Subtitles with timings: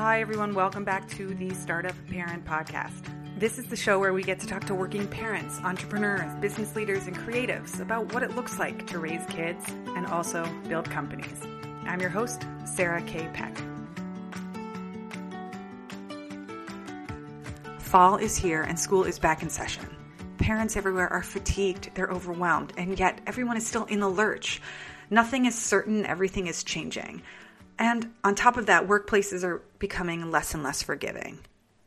[0.00, 0.54] Hi, everyone.
[0.54, 3.04] Welcome back to the Startup Parent Podcast.
[3.38, 7.06] This is the show where we get to talk to working parents, entrepreneurs, business leaders,
[7.06, 11.38] and creatives about what it looks like to raise kids and also build companies.
[11.84, 13.28] I'm your host, Sarah K.
[13.34, 13.54] Peck.
[17.80, 19.84] Fall is here and school is back in session.
[20.38, 24.62] Parents everywhere are fatigued, they're overwhelmed, and yet everyone is still in the lurch.
[25.10, 27.20] Nothing is certain, everything is changing.
[27.80, 31.38] And on top of that, workplaces are becoming less and less forgiving.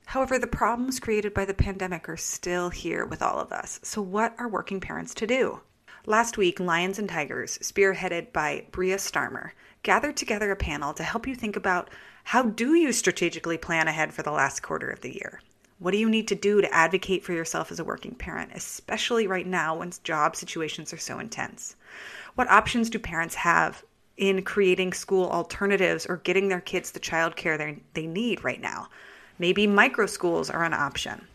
[0.07, 3.79] However, the problems created by the pandemic are still here with all of us.
[3.83, 5.61] So, what are working parents to do?
[6.07, 9.51] Last week, Lions and Tigers, spearheaded by Brea Starmer,
[9.83, 11.91] gathered together a panel to help you think about
[12.23, 15.41] how do you strategically plan ahead for the last quarter of the year?
[15.77, 19.27] What do you need to do to advocate for yourself as a working parent, especially
[19.27, 21.75] right now when job situations are so intense?
[22.33, 23.83] What options do parents have
[24.17, 28.87] in creating school alternatives or getting their kids the childcare they, they need right now.
[29.39, 31.25] Maybe micro schools are an option.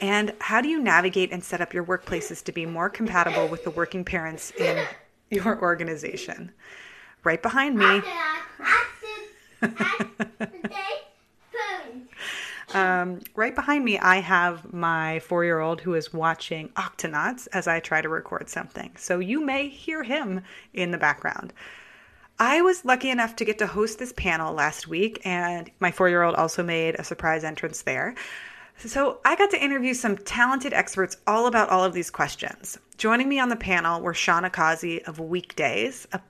[0.00, 3.64] And how do you navigate and set up your workplaces to be more compatible with
[3.64, 4.84] the working parents in
[5.30, 6.52] your organization?
[7.24, 8.02] Right behind me.
[12.74, 17.68] Um, right behind me, I have my four year old who is watching Octonauts as
[17.68, 18.90] I try to record something.
[18.96, 20.42] So you may hear him
[20.72, 21.52] in the background.
[22.38, 26.08] I was lucky enough to get to host this panel last week, and my four
[26.08, 28.14] year old also made a surprise entrance there.
[28.76, 32.76] So I got to interview some talented experts all about all of these questions.
[32.98, 36.20] Joining me on the panel were Shauna Causey of Weekdays, a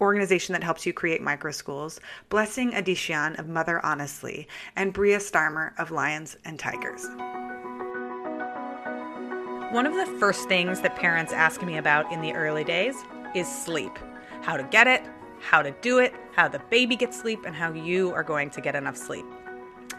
[0.00, 5.72] organization that helps you create micro schools, Blessing Adesiyan of Mother Honestly, and Brea Starmer
[5.78, 7.06] of Lions and Tigers.
[9.72, 12.96] One of the first things that parents ask me about in the early days
[13.34, 13.98] is sleep.
[14.42, 15.02] How to get it,
[15.44, 18.60] how to do it, how the baby gets sleep, and how you are going to
[18.60, 19.26] get enough sleep.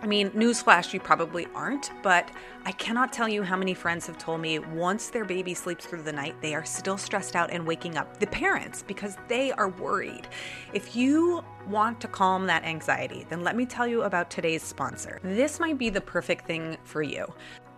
[0.02, 2.30] I mean, newsflash, you probably aren't, but
[2.66, 6.02] I cannot tell you how many friends have told me once their baby sleeps through
[6.02, 9.70] the night, they are still stressed out and waking up the parents because they are
[9.70, 10.28] worried.
[10.74, 15.20] If you want to calm that anxiety, then let me tell you about today's sponsor.
[15.24, 17.32] This might be the perfect thing for you.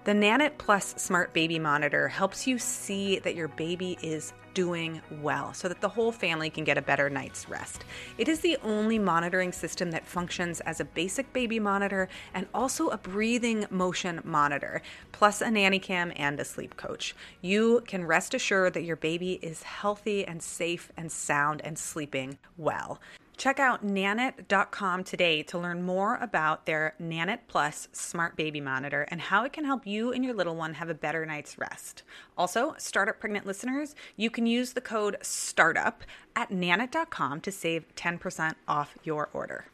[0.06, 5.54] The Nanit Plus Smart Baby Monitor helps you see that your baby is doing well
[5.54, 7.86] so that the whole family can get a better night's rest.
[8.18, 12.88] It is the only monitoring system that functions as a basic baby monitor and also
[12.88, 14.82] a breathing motion monitor,
[15.12, 17.16] plus a nanny cam and a sleep coach.
[17.40, 22.40] You can rest assured that your baby is healthy and safe and sound and sleeping
[22.58, 23.00] well.
[23.38, 29.22] Check out nanit.com today to learn more about their Nanit Plus smart baby monitor and
[29.22, 32.02] how it can help you and your little one have a better night's rest.
[32.36, 36.02] Also, startup pregnant listeners, you can use the code STARTUP
[36.36, 39.66] at nanit.com to save 10% off your order.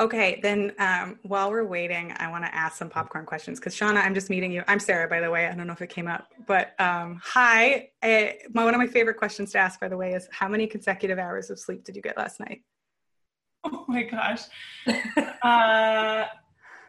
[0.00, 3.96] Okay, then um, while we're waiting, I want to ask some popcorn questions because Shauna,
[3.96, 4.62] I'm just meeting you.
[4.68, 5.48] I'm Sarah, by the way.
[5.48, 7.90] I don't know if it came up, but um, hi.
[8.00, 10.68] Uh, my, one of my favorite questions to ask, by the way, is how many
[10.68, 12.62] consecutive hours of sleep did you get last night?
[13.64, 14.42] Oh my gosh.
[14.86, 16.26] uh,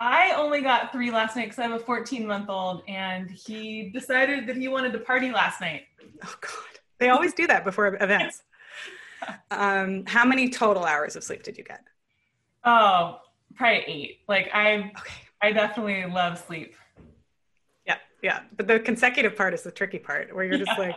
[0.01, 3.89] I only got three last night because I have a 14 month old and he
[3.89, 5.83] decided that he wanted to party last night.
[6.23, 6.79] Oh God.
[6.99, 8.43] They always do that before events.
[9.51, 11.81] Um, how many total hours of sleep did you get?
[12.63, 13.19] Oh,
[13.55, 14.19] probably eight.
[14.27, 15.13] Like I, okay.
[15.41, 16.75] I definitely love sleep.
[17.85, 18.41] Yeah, yeah.
[18.55, 20.93] But the consecutive part is the tricky part, where you're just yeah.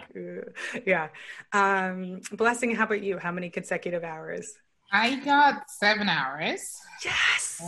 [0.74, 1.08] like, yeah.
[1.52, 3.18] Um, Blessing, how about you?
[3.18, 4.54] How many consecutive hours?
[4.94, 6.78] I got seven hours.
[7.02, 7.62] Yes.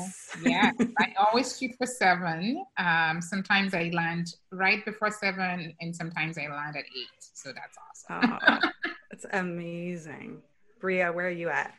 [0.44, 2.62] yeah, I always shoot for seven.
[2.76, 7.09] Um, sometimes I land right before seven, and sometimes I land at eight.
[7.19, 8.38] So that's awesome.
[8.47, 8.71] oh,
[9.11, 10.43] that's amazing.
[10.81, 11.75] Brea, where are you at?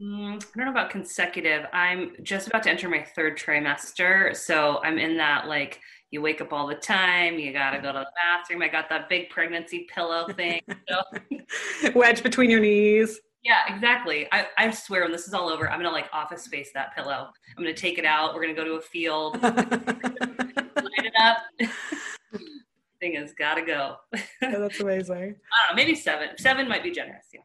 [0.00, 1.66] Mm, I don't know about consecutive.
[1.72, 4.36] I'm just about to enter my third trimester.
[4.36, 5.80] So I'm in that like
[6.10, 8.62] you wake up all the time, you gotta go to the bathroom.
[8.62, 10.60] I got that big pregnancy pillow thing.
[10.88, 11.02] So.
[11.94, 13.20] Wedge between your knees.
[13.42, 14.26] Yeah, exactly.
[14.32, 17.30] I, I swear when this is all over, I'm gonna like office space that pillow.
[17.56, 18.34] I'm gonna take it out.
[18.34, 19.54] We're gonna go to a field, light
[20.76, 21.38] it up.
[23.00, 23.96] Thing is, gotta go.
[24.14, 25.14] oh, that's amazing.
[25.14, 26.30] I don't know, maybe seven.
[26.38, 27.26] Seven might be generous.
[27.32, 27.40] Yeah.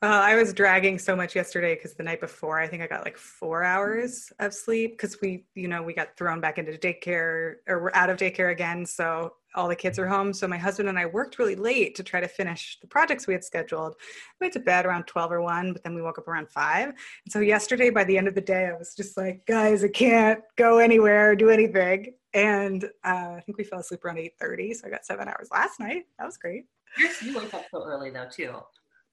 [0.00, 3.04] Uh, I was dragging so much yesterday because the night before, I think I got
[3.04, 7.54] like four hours of sleep because we, you know, we got thrown back into daycare
[7.66, 8.86] or we're out of daycare again.
[8.86, 10.32] So all the kids are home.
[10.32, 13.34] So my husband and I worked really late to try to finish the projects we
[13.34, 13.96] had scheduled.
[14.40, 16.88] We went to bed around 12 or 1, but then we woke up around 5.
[16.90, 16.96] And
[17.28, 20.42] so yesterday, by the end of the day, I was just like, guys, I can't
[20.54, 22.14] go anywhere, or do anything.
[22.34, 24.76] And uh, I think we fell asleep around 8.30.
[24.76, 26.04] So I got seven hours last night.
[26.20, 26.66] That was great.
[27.20, 28.54] You wake up so early though, too.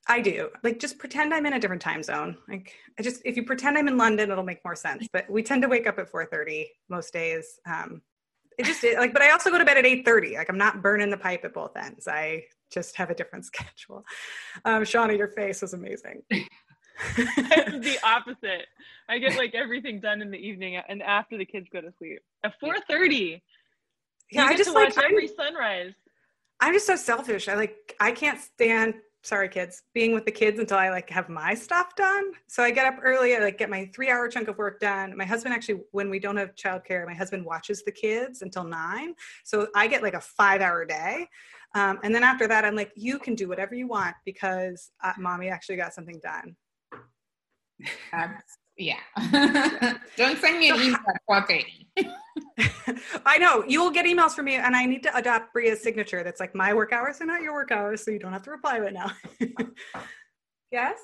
[0.07, 0.50] I do.
[0.63, 2.38] Like just pretend I'm in a different time zone.
[2.48, 5.07] Like I just if you pretend I'm in London, it'll make more sense.
[5.12, 7.60] But we tend to wake up at 4:30 most days.
[7.66, 8.02] Um,
[8.57, 10.36] it just like, but I also go to bed at 8:30.
[10.36, 12.07] Like I'm not burning the pipe at both ends.
[12.07, 14.04] I just have a different schedule.
[14.63, 16.22] Um, Shauna, your face was amazing.
[17.18, 18.68] the opposite.
[19.10, 22.19] I get like everything done in the evening and after the kids go to sleep
[22.44, 23.42] at 4:30.
[24.31, 25.94] Yeah, I just like every sunrise.
[26.60, 27.48] I'm just so selfish.
[27.48, 31.30] I like I can't stand sorry kids being with the kids until i like have
[31.30, 32.31] my stuff done.
[32.48, 35.16] So i get up early i like get my three hour chunk of work done.
[35.18, 39.16] My husband actually when we don't have childcare my husband watches the kids until nine.
[39.44, 41.27] So i get like a five hour day.
[41.74, 45.13] Um, and then after that i'm like you can do whatever you want because uh,
[45.18, 46.56] mommy actually got something done
[48.77, 49.00] yeah
[50.18, 51.86] don't send me an email at 4.30
[53.25, 56.24] I know you will get emails from me, and I need to adopt Brea's signature.
[56.24, 58.51] That's like my work hours are not your work hours, so you don't have to
[58.51, 59.12] reply right now.
[60.72, 60.98] yes,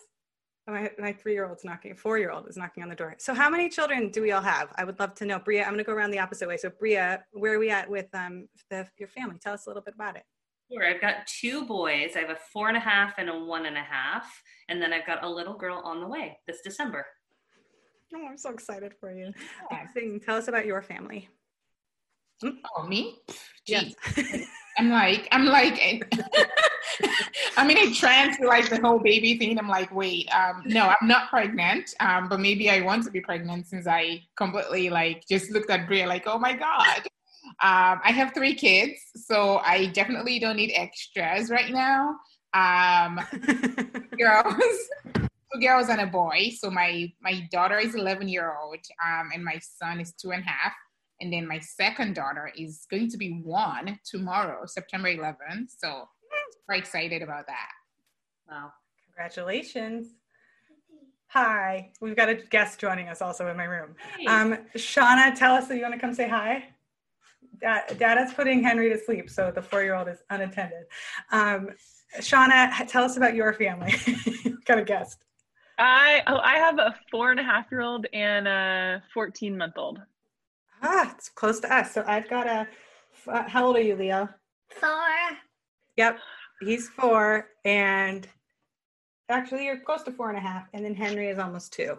[0.67, 1.95] my my three year old's knocking.
[1.95, 3.15] Four year old is knocking on the door.
[3.19, 4.73] So, how many children do we all have?
[4.75, 5.61] I would love to know, Brea.
[5.61, 6.57] I'm going to go around the opposite way.
[6.57, 9.37] So, Brea, where are we at with um the, your family?
[9.41, 10.23] Tell us a little bit about it.
[10.71, 10.85] Sure.
[10.85, 12.11] I've got two boys.
[12.15, 14.25] I have a four and a half and a one and a half,
[14.69, 17.05] and then I've got a little girl on the way this December.
[18.13, 19.33] Oh, I'm so excited for you.
[19.71, 20.17] Yeah.
[20.25, 21.29] Tell us about your family.
[22.43, 23.19] Oh, me?
[23.67, 23.93] Jeez.
[24.17, 24.43] Yeah.
[24.77, 26.09] I'm like, I'm like,
[27.57, 29.59] I'm in a trance like the whole baby thing.
[29.59, 31.93] I'm like, wait, um, no, I'm not pregnant.
[31.99, 35.87] Um, but maybe I want to be pregnant since I completely like just looked at
[35.87, 37.01] Brea like, oh my God.
[37.61, 42.15] Um, I have three kids, so I definitely don't need extras right now.
[42.53, 43.19] Um,
[44.17, 44.89] girls,
[45.53, 46.51] two girls and a boy.
[46.57, 50.43] So my my daughter is 11 year old, um, and my son is two and
[50.43, 50.73] a half.
[51.21, 55.69] And then my second daughter is going to be one tomorrow, September 11th.
[55.77, 56.05] So
[56.67, 57.69] very excited about that.
[58.49, 58.71] Wow.
[59.05, 60.07] Congratulations.
[61.27, 61.91] Hi.
[62.01, 63.95] We've got a guest joining us also in my room.
[64.17, 64.25] Hey.
[64.25, 66.69] Um, Shauna, tell us if you want to come say hi.
[67.59, 70.85] Dad, Dada's putting Henry to sleep, so the four-year-old is unattended.
[71.31, 71.69] Um,
[72.19, 73.93] Shauna, tell us about your family.
[74.65, 75.19] got a guest.
[75.81, 79.73] I oh, I have a four and a half year old and a 14 month
[79.77, 79.99] old.
[80.83, 81.91] Ah, it's close to us.
[81.91, 82.67] So I've got a.
[83.27, 84.29] Uh, how old are you, Leo?
[84.69, 84.91] Four.
[85.97, 86.19] Yep,
[86.61, 88.27] he's four, and
[89.29, 91.97] actually you're close to four and a half, and then Henry is almost two.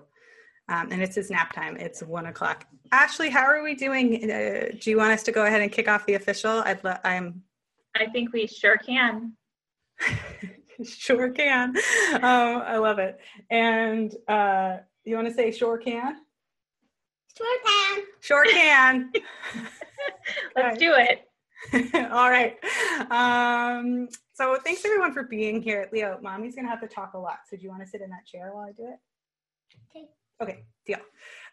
[0.69, 1.77] Um, and it's his nap time.
[1.77, 2.67] It's one o'clock.
[2.93, 4.31] Ashley, how are we doing?
[4.31, 6.63] Uh, do you want us to go ahead and kick off the official?
[6.65, 7.43] I'd le- I'm.
[7.97, 9.33] I think we sure can.
[10.85, 11.77] sure can.
[12.15, 13.19] Um, I love it.
[13.51, 16.17] And uh, you want to say sure can?
[17.37, 18.05] Sure can.
[18.21, 19.13] Sure can.
[20.57, 21.29] Let's do it.
[21.95, 22.57] All right.
[23.11, 25.89] Um, so thanks everyone for being here.
[25.93, 27.39] Leo, mommy's gonna have to talk a lot.
[27.49, 28.99] So do you want to sit in that chair while I do it?
[29.91, 30.09] Okay.
[30.41, 30.99] Okay, deal.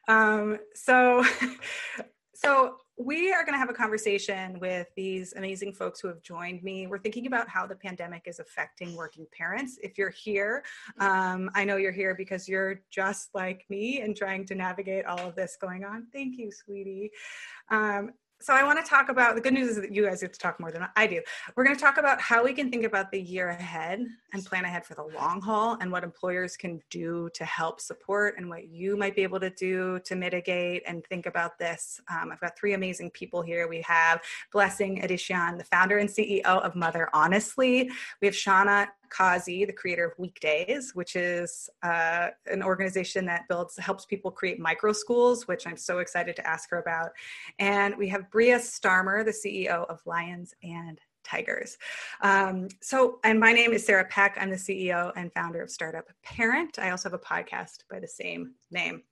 [0.07, 1.23] Um, so
[2.33, 6.61] so we are going to have a conversation with these amazing folks who have joined
[6.63, 6.85] me.
[6.85, 9.79] We're thinking about how the pandemic is affecting working parents.
[9.81, 10.65] If you're here,
[10.99, 15.19] um, I know you're here because you're just like me and trying to navigate all
[15.19, 16.07] of this going on.
[16.11, 17.11] Thank you, sweetie.
[17.71, 20.31] Um, so I want to talk about the good news is that you guys get
[20.31, 21.21] to talk more than I do.
[21.55, 24.63] We're going to talk about how we can think about the year ahead and plan
[24.63, 28.69] ahead for the long haul and what employers can do to help support and what
[28.69, 31.99] you might be able to do to mitigate and think about this.
[32.09, 33.67] Um, I've got three amazing people here.
[33.67, 34.21] We have
[34.53, 37.91] Blessing Adesiyan, the founder and CEO of Mother Honestly.
[38.21, 43.77] We have Shauna Causey, the creator of Weekdays, which is uh, an organization that builds
[43.77, 47.11] helps people create micro schools, which I'm so excited to ask her about.
[47.59, 51.77] And we have Brea Starmer, the CEO of Lions and Tigers.
[52.21, 54.37] Um, so, and my name is Sarah Peck.
[54.39, 56.79] I'm the CEO and founder of Startup Parent.
[56.79, 59.03] I also have a podcast by the same name.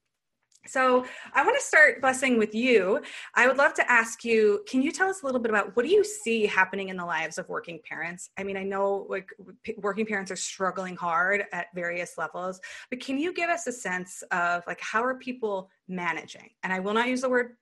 [0.67, 3.01] So I want to start blessing with you.
[3.35, 5.85] I would love to ask you, can you tell us a little bit about what
[5.85, 8.29] do you see happening in the lives of working parents?
[8.37, 9.29] I mean, I know like
[9.77, 12.59] working parents are struggling hard at various levels,
[12.89, 16.49] but can you give us a sense of like how are people managing?
[16.63, 17.55] And I will not use the word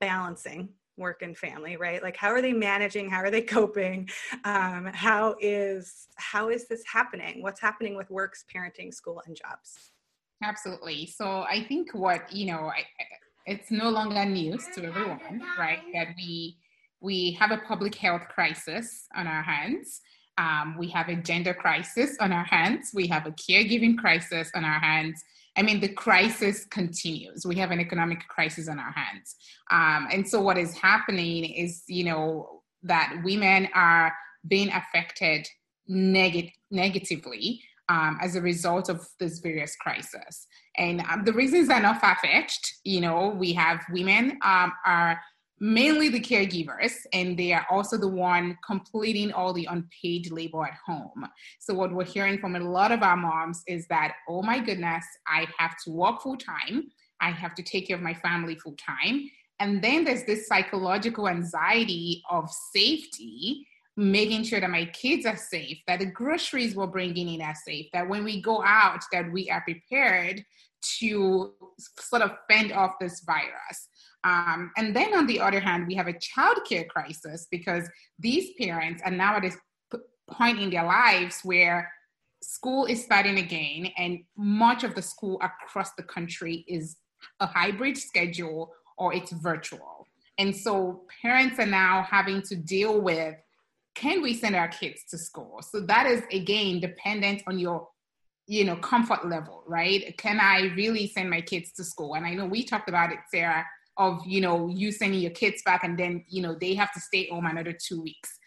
[0.00, 4.08] balancing work and family right like how are they managing how are they coping
[4.44, 9.91] um, how is how is this happening what's happening with works parenting school and jobs
[10.42, 11.06] Absolutely.
[11.06, 12.84] So I think what, you know, I,
[13.46, 15.80] it's no longer news to everyone, right?
[15.92, 16.58] That we
[17.00, 20.00] we have a public health crisis on our hands.
[20.38, 22.92] Um, we have a gender crisis on our hands.
[22.94, 25.22] We have a caregiving crisis on our hands.
[25.56, 27.44] I mean, the crisis continues.
[27.44, 29.36] We have an economic crisis on our hands.
[29.70, 34.12] Um, and so, what is happening is, you know, that women are
[34.46, 35.46] being affected
[35.88, 37.60] neg- negatively
[37.92, 40.46] um, as a result of this various crisis.
[40.78, 42.64] And um, the reasons are not far fetched.
[42.84, 45.20] You know, we have women um, are
[45.60, 50.78] mainly the caregivers, and they are also the one completing all the unpaid labor at
[50.86, 51.26] home.
[51.60, 55.04] So what we're hearing from a lot of our moms is that, oh my goodness,
[55.28, 56.90] I have to work full time.
[57.20, 59.28] I have to take care of my family full time.
[59.60, 63.64] And then there's this psychological anxiety of safety
[63.96, 67.86] making sure that my kids are safe, that the groceries we're bringing in are safe,
[67.92, 70.42] that when we go out, that we are prepared
[70.98, 71.52] to
[72.00, 73.88] sort of fend off this virus.
[74.24, 79.02] Um, and then on the other hand, we have a childcare crisis because these parents
[79.04, 79.98] are now at p-
[80.30, 81.92] point in their lives where
[82.42, 86.96] school is starting again, and much of the school across the country is
[87.40, 90.06] a hybrid schedule or it's virtual.
[90.38, 93.36] And so parents are now having to deal with
[93.94, 95.60] can we send our kids to school?
[95.62, 97.88] So that is again dependent on your
[98.46, 100.16] you know comfort level, right?
[100.18, 102.14] Can I really send my kids to school?
[102.14, 103.64] And I know we talked about it, Sarah,
[103.96, 107.00] of you know you sending your kids back and then you know they have to
[107.00, 108.38] stay home another two weeks.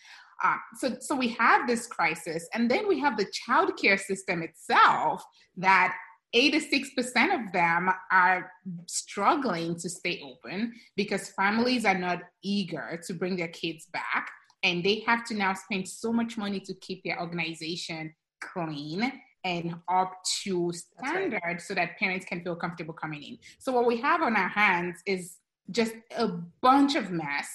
[0.43, 5.23] Uh, so, so we have this crisis, and then we have the childcare system itself
[5.55, 5.95] that
[6.35, 6.89] 86%
[7.33, 8.51] of them are
[8.87, 14.29] struggling to stay open because families are not eager to bring their kids back
[14.65, 19.11] and they have to now spend so much money to keep their organization clean
[19.43, 21.61] and up to standard right.
[21.61, 23.37] so that parents can feel comfortable coming in.
[23.59, 25.37] So what we have on our hands is
[25.69, 26.29] just a
[26.61, 27.47] bunch of mess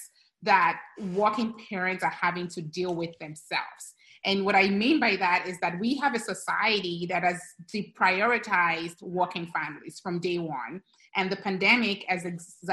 [0.43, 0.79] that
[1.13, 3.93] working parents are having to deal with themselves.
[4.23, 7.41] And what I mean by that is that we have a society that has
[7.75, 10.81] deprioritized working families from day one.
[11.17, 12.63] And the pandemic has ex-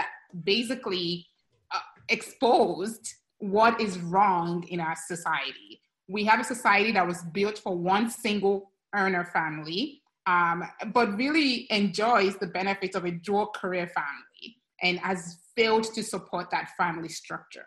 [0.44, 1.26] basically
[1.72, 5.80] uh, exposed what is wrong in our society.
[6.08, 11.66] We have a society that was built for one single earner family, um, but really
[11.70, 17.08] enjoys the benefits of a dual career family and has failed to support that family
[17.08, 17.66] structure.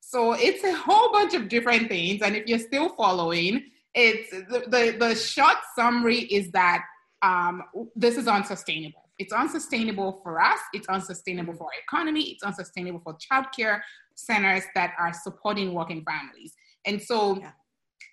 [0.00, 2.22] So it's a whole bunch of different things.
[2.22, 3.62] And if you're still following,
[3.94, 6.82] it's the, the, the short summary is that
[7.22, 7.62] um,
[7.94, 9.01] this is unsustainable.
[9.22, 11.58] It's unsustainable for us, it's unsustainable mm-hmm.
[11.58, 13.80] for our economy, it's unsustainable for childcare
[14.16, 16.52] centers that are supporting working families.
[16.84, 17.52] And so yeah.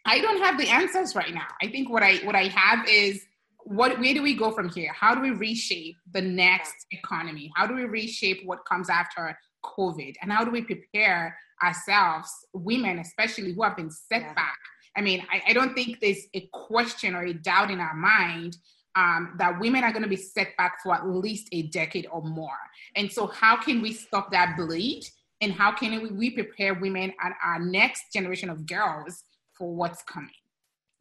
[0.05, 1.47] I don't have the answers right now.
[1.61, 3.25] I think what I what I have is
[3.63, 4.93] what where do we go from here?
[4.93, 7.51] How do we reshape the next economy?
[7.55, 10.13] How do we reshape what comes after COVID?
[10.21, 14.33] And how do we prepare ourselves, women especially who have been set yeah.
[14.33, 14.57] back?
[14.95, 18.57] I mean, I, I, don't think there's a question or a doubt in our mind
[18.99, 22.21] um, that women are going to be set back for at least a decade or
[22.21, 22.57] more.
[22.95, 25.03] And so, how can we stop that bleed?
[25.41, 30.29] And how can we prepare women and our next generation of girls for what's coming?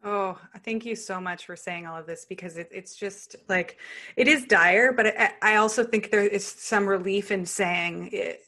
[0.04, 3.78] Oh, thank you so much for saying all of this because it, it's just like
[4.16, 8.42] it is dire, but I, I also think there is some relief in saying it,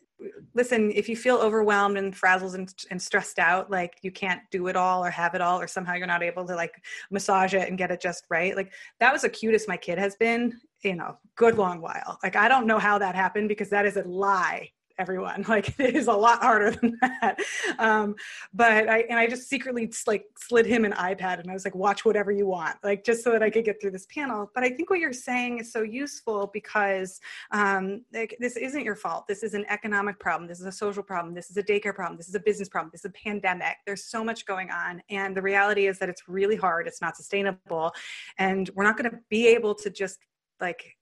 [0.55, 4.67] listen, if you feel overwhelmed and frazzled and, and, stressed out, like you can't do
[4.67, 6.75] it all or have it all, or somehow you're not able to like
[7.11, 8.57] massage it and get it just right.
[8.57, 12.19] Like that was the cutest my kid has been in a good long while.
[12.23, 15.45] Like I don't know how that happened because that is a lie everyone.
[15.51, 17.41] Like it is a lot harder than that.
[17.79, 18.15] Um,
[18.55, 21.75] but i and i just secretly like slid him an ipad and i was like
[21.75, 24.51] watch whatever you want like just so that i could get through this panel.
[24.55, 28.97] But i think what you're saying is so useful because um, like, this isn't your
[28.97, 29.27] fault.
[29.27, 30.49] This is an economic problem.
[30.49, 31.35] This is a social problem.
[31.35, 32.17] This is a daycare problem.
[32.17, 32.91] This is a business problem.
[32.93, 33.77] This is a pandemic.
[33.87, 35.03] There's so much going on.
[35.11, 36.87] And the reality is that it's really hard.
[36.87, 37.93] It's not sustainable.
[38.39, 40.19] And we're not going to be able to just
[40.61, 40.97] like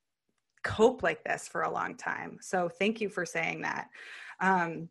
[0.62, 2.38] cope like this for a long time.
[2.40, 3.88] So thank you for saying that.
[4.40, 4.88] Um,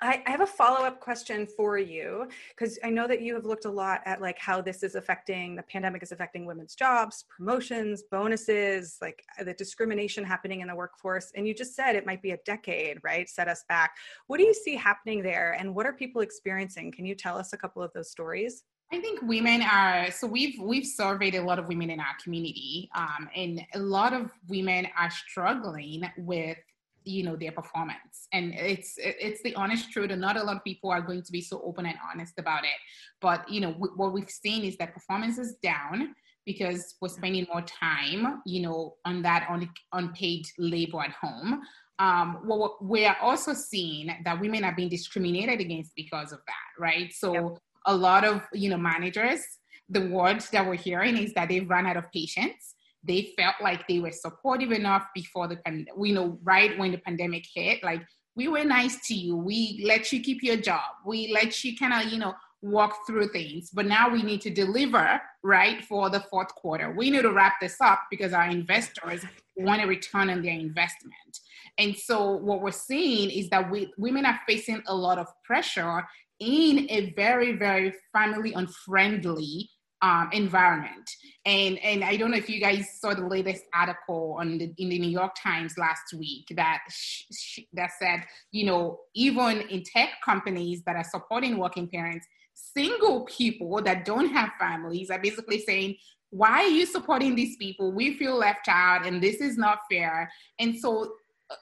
[0.00, 3.64] I, I have a follow-up question for you because I know that you have looked
[3.64, 8.02] a lot at like how this is affecting the pandemic is affecting women's jobs, promotions,
[8.10, 11.32] bonuses, like the discrimination happening in the workforce.
[11.36, 13.28] And you just said it might be a decade, right?
[13.28, 13.96] Set us back.
[14.26, 16.90] What do you see happening there, and what are people experiencing?
[16.92, 18.64] Can you tell us a couple of those stories?
[18.92, 22.88] I think women are so we've we've surveyed a lot of women in our community,
[22.94, 26.58] um, and a lot of women are struggling with
[27.04, 28.28] you know their performance.
[28.32, 31.32] And it's it's the honest truth and not a lot of people are going to
[31.32, 32.78] be so open and honest about it.
[33.20, 36.14] But you know w- what we've seen is that performance is down
[36.46, 41.62] because we're spending more time you know on that on unpaid labor at home.
[42.00, 46.82] Um, well, we are also seeing that women are being discriminated against because of that,
[46.82, 47.12] right?
[47.12, 49.40] So yep a lot of you know managers
[49.88, 52.74] the words that we're hearing is that they've run out of patience
[53.06, 56.98] they felt like they were supportive enough before the pandemic you know right when the
[56.98, 58.02] pandemic hit like
[58.36, 61.92] we were nice to you we let you keep your job we let you kind
[61.92, 66.20] of you know walk through things, but now we need to deliver, right, for the
[66.20, 66.94] fourth quarter.
[66.96, 69.22] We need to wrap this up because our investors
[69.56, 71.40] want a return on their investment.
[71.76, 76.06] And so what we're seeing is that we, women are facing a lot of pressure
[76.44, 79.70] in a very, very family unfriendly
[80.02, 81.08] um, environment.
[81.46, 84.90] And and I don't know if you guys saw the latest article on the, in
[84.90, 89.82] the New York Times last week that sh- sh- that said, you know, even in
[89.82, 95.60] tech companies that are supporting working parents, single people that don't have families are basically
[95.60, 95.96] saying,
[96.30, 97.92] why are you supporting these people?
[97.92, 100.30] We feel left out, and this is not fair.
[100.58, 101.14] And so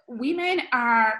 [0.08, 1.14] women are,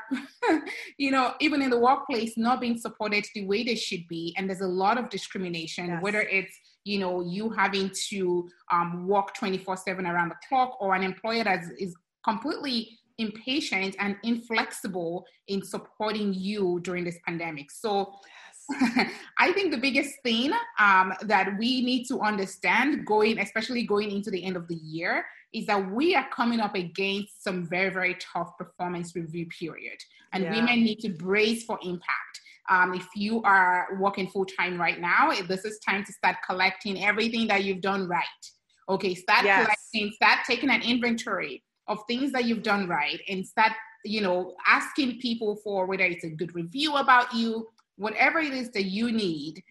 [0.99, 4.35] you know, even in the workplace, not being supported the way they should be.
[4.37, 6.03] And there's a lot of discrimination, yes.
[6.03, 10.95] whether it's, you know, you having to um, work 24 7 around the clock or
[10.95, 17.71] an employer that is completely impatient and inflexible in supporting you during this pandemic.
[17.71, 18.13] So,
[19.39, 24.31] I think the biggest thing um, that we need to understand going, especially going into
[24.31, 28.17] the end of the year, is that we are coming up against some very, very
[28.21, 29.99] tough performance review period.
[30.33, 30.55] And yeah.
[30.55, 32.41] women need to brace for impact.
[32.71, 37.05] Um, if you are working full time right now, this is time to start collecting
[37.05, 38.25] everything that you've done right.
[38.89, 39.65] Okay, start yes.
[39.65, 43.73] collecting, start taking an inventory of things that you've done right and start,
[44.05, 48.71] you know, asking people for whether it's a good review about you, whatever it is
[48.71, 49.63] that you need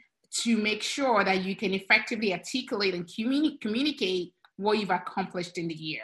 [0.43, 5.67] to make sure that you can effectively articulate and communi- communicate what you've accomplished in
[5.67, 6.03] the year.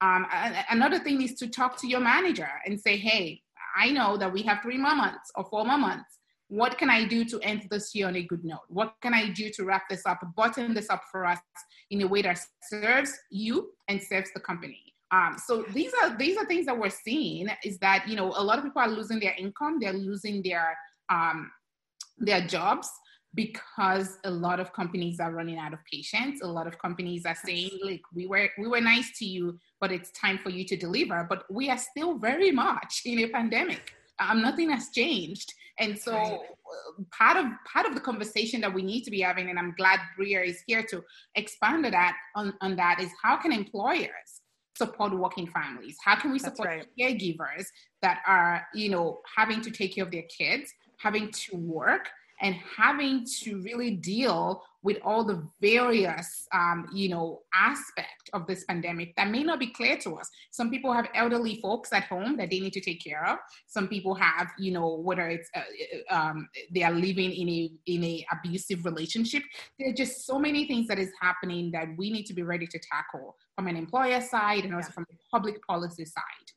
[0.00, 0.26] Um,
[0.70, 3.40] another thing is to talk to your manager and say, hey,
[3.76, 6.18] I know that we have three more months or four more months.
[6.48, 8.66] What can I do to end this year on a good note?
[8.68, 11.38] What can I do to wrap this up, button this up for us
[11.90, 12.38] in a way that
[12.70, 14.94] serves you and serves the company?
[15.10, 18.42] Um, so these are these are things that we're seeing is that you know a
[18.42, 20.76] lot of people are losing their income, they're losing their
[21.08, 21.50] um,
[22.18, 22.88] their jobs
[23.34, 26.40] because a lot of companies are running out of patience.
[26.42, 29.92] A lot of companies are saying like we were we were nice to you but
[29.92, 31.26] it's time for you to deliver.
[31.28, 33.92] But we are still very much in a pandemic.
[34.18, 35.52] Um, nothing has changed.
[35.78, 39.50] And so uh, part of part of the conversation that we need to be having
[39.50, 41.02] and i'm glad Brea is here to
[41.34, 44.40] expand on that on, on that is how can employers
[44.76, 45.96] support working families?
[46.04, 46.86] How can we support right.
[46.98, 47.66] caregivers
[48.02, 52.08] that are you know having to take care of their kids having to work
[52.44, 58.64] and having to really deal with all the various um, you know aspect of this
[58.64, 60.28] pandemic that may not be clear to us.
[60.50, 63.38] Some people have elderly folks at home that they need to take care of.
[63.66, 67.70] Some people have you know whether it's uh, uh um, they are living in a
[67.86, 69.42] in a abusive relationship.
[69.78, 72.66] There are just so many things that is happening that we need to be ready
[72.66, 76.48] to tackle from an employer side and also from the public policy side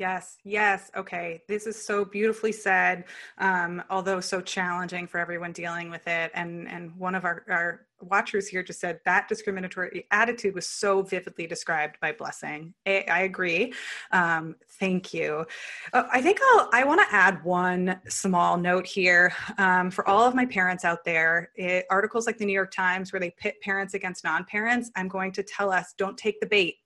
[0.00, 0.90] Yes, yes.
[0.96, 1.42] Okay.
[1.46, 3.04] This is so beautifully said,
[3.36, 6.30] um, although so challenging for everyone dealing with it.
[6.32, 11.02] And, and one of our, our watchers here just said that discriminatory attitude was so
[11.02, 12.72] vividly described by Blessing.
[12.86, 13.74] I, I agree.
[14.10, 15.44] Um, thank you.
[15.92, 20.24] Uh, I think I'll, I want to add one small note here um, for all
[20.24, 21.50] of my parents out there.
[21.56, 25.08] It, articles like the New York Times where they pit parents against non parents, I'm
[25.08, 26.76] going to tell us don't take the bait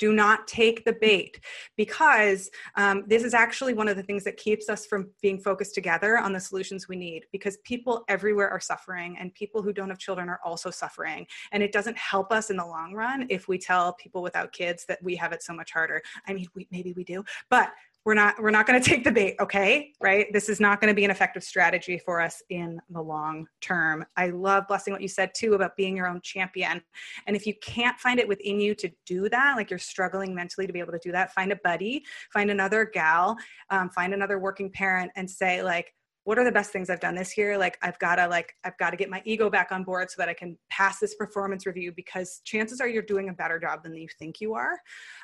[0.00, 1.38] do not take the bait
[1.76, 5.74] because um, this is actually one of the things that keeps us from being focused
[5.74, 9.90] together on the solutions we need because people everywhere are suffering and people who don't
[9.90, 11.26] have children are also suffering.
[11.52, 14.86] And it doesn't help us in the long run if we tell people without kids
[14.86, 16.02] that we have it so much harder.
[16.26, 17.72] I mean we, maybe we do but
[18.04, 19.92] we're not we're not going to take the bait okay?
[20.00, 20.32] Right?
[20.32, 24.04] This is not going to be an effective strategy for us in the long term.
[24.16, 26.82] I love blessing what you said too about being your own champion.
[27.26, 30.66] And if you can't find it within you to do that like you're struggling mentally
[30.66, 33.36] to be able to do that find a buddy find another gal
[33.70, 35.92] um, find another working parent and say like
[36.24, 37.56] what are the best things I've done this year?
[37.56, 40.16] Like I've got to like I've got to get my ego back on board so
[40.18, 43.82] that I can pass this performance review because chances are you're doing a better job
[43.82, 44.78] than you think you are.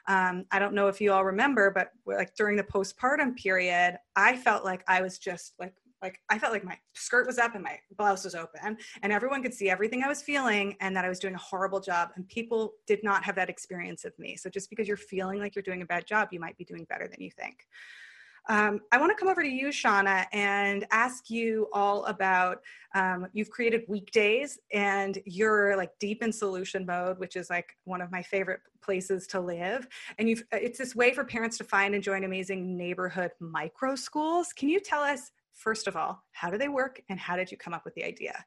[0.09, 4.37] Um, I don't know if you all remember, but like during the postpartum period, I
[4.37, 7.65] felt like I was just like like I felt like my skirt was up and
[7.65, 11.09] my blouse was open and everyone could see everything I was feeling and that I
[11.09, 14.37] was doing a horrible job and people did not have that experience of me.
[14.37, 16.85] So just because you're feeling like you're doing a bad job, you might be doing
[16.89, 17.67] better than you think.
[18.49, 22.63] Um, I want to come over to you, Shauna, and ask you all about.
[22.95, 28.01] Um, you've created weekdays, and you're like deep in solution mode, which is like one
[28.01, 29.87] of my favorite places to live.
[30.19, 34.53] And you've it's this way for parents to find and join amazing neighborhood micro schools.
[34.53, 37.57] Can you tell us first of all how do they work, and how did you
[37.57, 38.45] come up with the idea?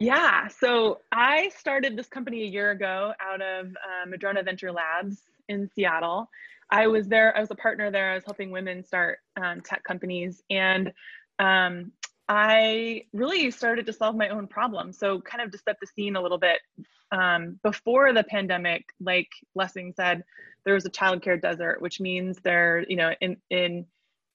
[0.00, 5.22] Yeah, so I started this company a year ago out of uh, Madrona Venture Labs
[5.48, 6.30] in Seattle.
[6.70, 8.10] I was there, I was a partner there.
[8.10, 10.42] I was helping women start um, tech companies.
[10.50, 10.92] And
[11.38, 11.92] um,
[12.28, 14.92] I really started to solve my own problem.
[14.92, 16.60] So, kind of to set the scene a little bit,
[17.10, 20.24] um, before the pandemic, like Blessing said,
[20.64, 23.86] there was a childcare desert, which means there, you know, in in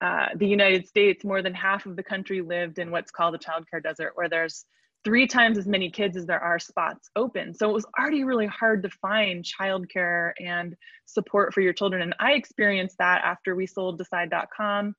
[0.02, 3.38] uh, the United States, more than half of the country lived in what's called a
[3.38, 4.66] childcare desert, where there's
[5.04, 7.54] three times as many kids as there are spots open.
[7.54, 12.02] So it was already really hard to find childcare and support for your children.
[12.02, 14.96] And I experienced that after we sold Decide.com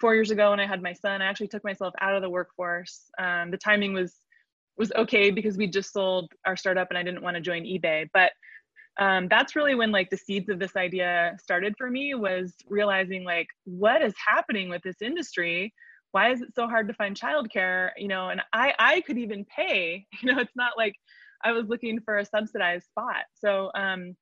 [0.00, 1.22] four years ago when I had my son.
[1.22, 3.10] I actually took myself out of the workforce.
[3.18, 4.20] Um, the timing was
[4.76, 8.08] was okay because we just sold our startup and I didn't want to join eBay.
[8.14, 8.30] But
[9.00, 13.24] um, that's really when like the seeds of this idea started for me was realizing
[13.24, 15.72] like what is happening with this industry
[16.12, 19.44] why is it so hard to find childcare you know and i i could even
[19.44, 20.94] pay you know it's not like
[21.44, 24.16] i was looking for a subsidized spot so um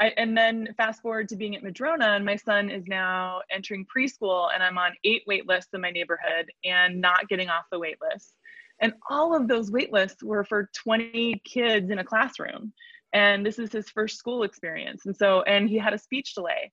[0.00, 3.86] I, and then fast forward to being at Madrona, and my son is now entering
[3.86, 7.78] preschool, and I'm on eight wait lists in my neighborhood and not getting off the
[7.78, 8.34] wait list.
[8.80, 12.72] And all of those wait lists were for 20 kids in a classroom.
[13.12, 15.06] And this is his first school experience.
[15.06, 16.72] And so, and he had a speech delay.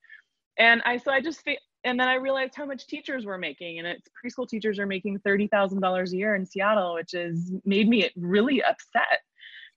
[0.58, 1.44] And I, so I just,
[1.84, 5.20] and then I realized how much teachers were making, and it's preschool teachers are making
[5.20, 9.20] thirty thousand dollars a year in Seattle, which has made me really upset.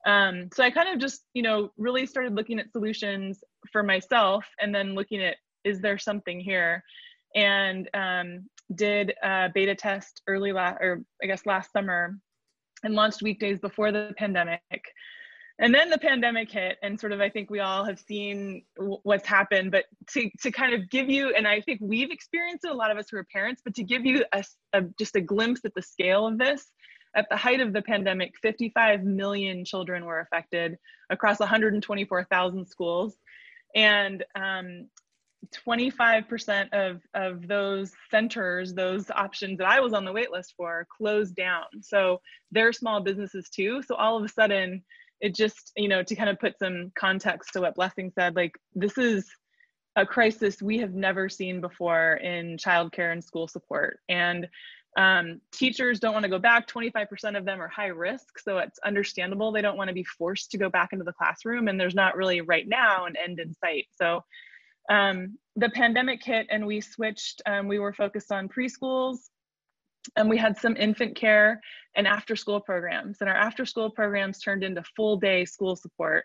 [0.06, 4.44] Um, so I kind of just, you know, really started looking at solutions for myself,
[4.60, 6.84] and then looking at is there something here,
[7.34, 12.18] and um, did a beta test early last, or I guess last summer,
[12.82, 14.60] and launched weekdays before the pandemic
[15.58, 19.26] and then the pandemic hit and sort of i think we all have seen what's
[19.26, 22.74] happened but to, to kind of give you and i think we've experienced it a
[22.74, 25.64] lot of us who are parents but to give you a, a just a glimpse
[25.64, 26.66] at the scale of this
[27.16, 30.76] at the height of the pandemic 55 million children were affected
[31.10, 33.16] across 124000 schools
[33.74, 34.88] and um,
[35.66, 40.86] 25% of, of those centers, those options that I was on the wait list for,
[40.96, 41.64] closed down.
[41.82, 43.82] So they're small businesses too.
[43.82, 44.82] So all of a sudden,
[45.24, 48.52] it just you know to kind of put some context to what blessing said like
[48.74, 49.26] this is
[49.96, 54.00] a crisis we have never seen before in childcare and school support.
[54.08, 54.48] And
[54.96, 56.68] um, teachers don't want to go back.
[56.68, 60.50] 25% of them are high risk so it's understandable they don't want to be forced
[60.52, 63.54] to go back into the classroom and there's not really right now an end in
[63.54, 63.86] sight.
[63.96, 64.24] So
[64.90, 69.18] um, the pandemic hit and we switched um, we were focused on preschools
[70.16, 71.60] and we had some infant care
[71.96, 73.18] and after school programs.
[73.20, 76.24] And our after school programs turned into full day school support.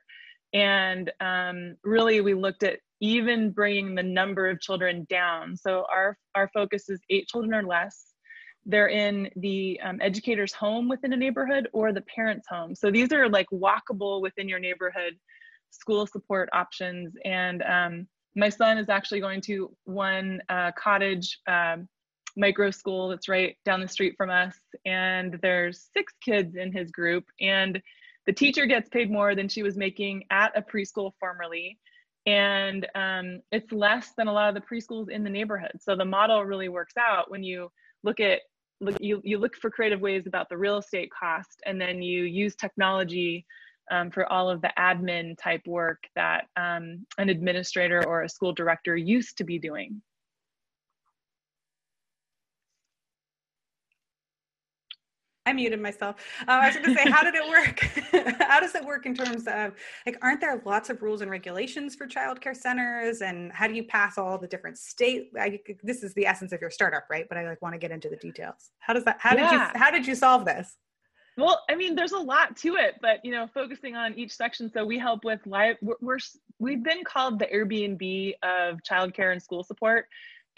[0.54, 5.56] And um, really we looked at even bringing the number of children down.
[5.56, 8.14] So our our focus is eight children or less.
[8.66, 12.76] They're in the um, educator's home within a neighborhood or the parent's home.
[12.76, 15.14] So these are like walkable within your neighborhood
[15.72, 17.14] school support options.
[17.26, 21.88] And um, my son is actually going to one uh, cottage um,
[22.38, 26.92] micro school that's right down the street from us and there's six kids in his
[26.92, 27.82] group and
[28.26, 31.78] the teacher gets paid more than she was making at a preschool formerly
[32.26, 35.72] and um, it's less than a lot of the preschools in the neighborhood.
[35.80, 37.72] So the model really works out when you
[38.04, 38.42] look at
[38.82, 42.24] look you, you look for creative ways about the real estate cost and then you
[42.24, 43.46] use technology
[43.92, 48.54] um, for all of the admin type work that um, an administrator or a school
[48.54, 50.02] director used to be doing
[55.50, 56.18] I muted myself.
[56.48, 58.38] Uh, I was going to say, how did it work?
[58.40, 59.74] how does it work in terms of
[60.06, 63.84] like, aren't there lots of rules and regulations for childcare centers, and how do you
[63.84, 65.32] pass all the different state?
[65.40, 67.26] I, this is the essence of your startup, right?
[67.28, 68.70] But I like want to get into the details.
[68.78, 69.18] How does that?
[69.20, 69.50] How yeah.
[69.50, 69.80] did you?
[69.80, 70.76] How did you solve this?
[71.36, 74.70] Well, I mean, there's a lot to it, but you know, focusing on each section.
[74.72, 75.78] So we help with live.
[75.82, 76.20] We're, we're
[76.60, 80.06] we've been called the Airbnb of childcare and school support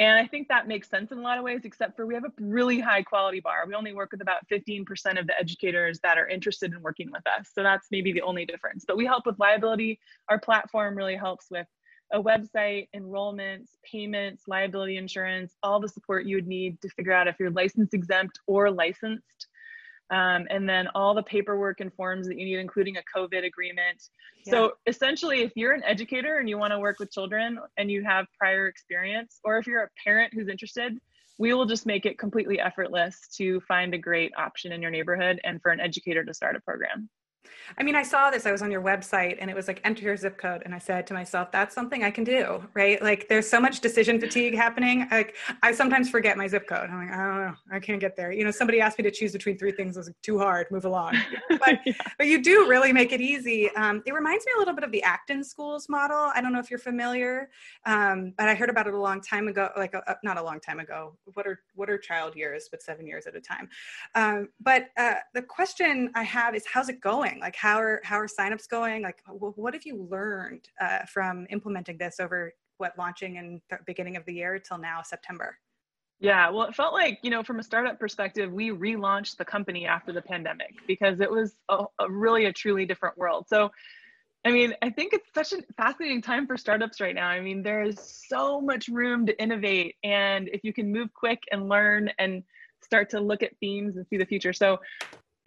[0.01, 2.25] and I think that makes sense in a lot of ways, except for we have
[2.25, 3.65] a really high quality bar.
[3.67, 4.83] We only work with about 15%
[5.19, 7.51] of the educators that are interested in working with us.
[7.53, 8.83] So that's maybe the only difference.
[8.83, 9.99] But we help with liability.
[10.27, 11.67] Our platform really helps with
[12.11, 17.27] a website, enrollments, payments, liability insurance, all the support you would need to figure out
[17.27, 19.49] if you're license exempt or licensed
[20.11, 24.09] um, and then all the paperwork and forms that you need, including a COVID agreement.
[24.45, 24.51] Yeah.
[24.51, 28.03] So essentially, if you're an educator and you want to work with children and you
[28.03, 30.97] have prior experience, or if you're a parent who's interested,
[31.37, 35.39] we will just make it completely effortless to find a great option in your neighborhood
[35.43, 37.09] and for an educator to start a program.
[37.77, 40.03] I mean, I saw this, I was on your website and it was like enter
[40.03, 40.61] your zip code.
[40.65, 43.01] And I said to myself, that's something I can do, right?
[43.01, 45.07] Like there's so much decision fatigue happening.
[45.09, 46.89] Like I sometimes forget my zip code.
[46.89, 48.31] I'm like, I don't know, I can't get there.
[48.31, 49.97] You know, somebody asked me to choose between three things.
[49.97, 51.17] I was like, too hard, move along.
[51.59, 51.93] But, yeah.
[52.17, 53.69] but you do really make it easy.
[53.75, 56.31] Um, it reminds me a little bit of the Acton schools model.
[56.33, 57.49] I don't know if you're familiar,
[57.85, 60.43] um, but I heard about it a long time ago, like a, uh, not a
[60.43, 61.17] long time ago.
[61.33, 63.69] What are, what are child years, but seven years at a time.
[64.15, 67.30] Um, but uh, the question I have is how's it going?
[67.39, 69.03] Like how are how are signups going?
[69.03, 74.17] Like what have you learned uh, from implementing this over what launching in the beginning
[74.17, 75.57] of the year till now September?
[76.21, 79.87] Yeah, well, it felt like, you know, from a startup perspective, we relaunched the company
[79.87, 83.45] after the pandemic because it was a, a really a truly different world.
[83.47, 83.71] So,
[84.45, 87.27] I mean, I think it's such a fascinating time for startups right now.
[87.27, 89.95] I mean, there is so much room to innovate.
[90.03, 92.43] And if you can move quick and learn and
[92.83, 94.53] start to look at themes and see the future.
[94.53, 94.79] So,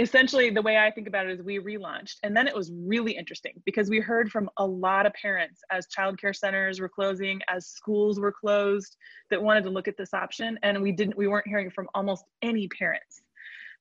[0.00, 3.12] essentially the way i think about it is we relaunched and then it was really
[3.12, 7.66] interesting because we heard from a lot of parents as childcare centers were closing as
[7.66, 8.96] schools were closed
[9.30, 12.24] that wanted to look at this option and we didn't we weren't hearing from almost
[12.42, 13.22] any parents.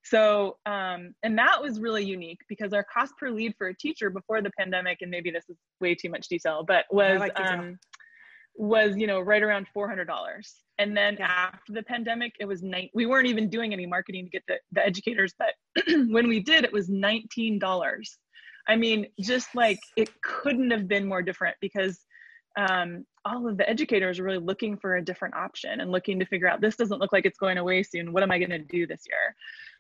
[0.06, 4.10] So um, and that was really unique because our cost per lead for a teacher
[4.10, 7.80] before the pandemic and maybe this is way too much detail but was like um,
[8.56, 10.06] was you know right around $400
[10.78, 14.32] and then after the pandemic it was night we weren't even doing any marketing to
[14.32, 15.54] get the, the educators but
[16.10, 18.04] when we did it was $19
[18.68, 22.00] i mean just like it couldn't have been more different because
[22.56, 26.26] um, all of the educators are really looking for a different option and looking to
[26.26, 28.14] figure out this doesn't look like it's going away soon.
[28.14, 29.36] What am i going to do this year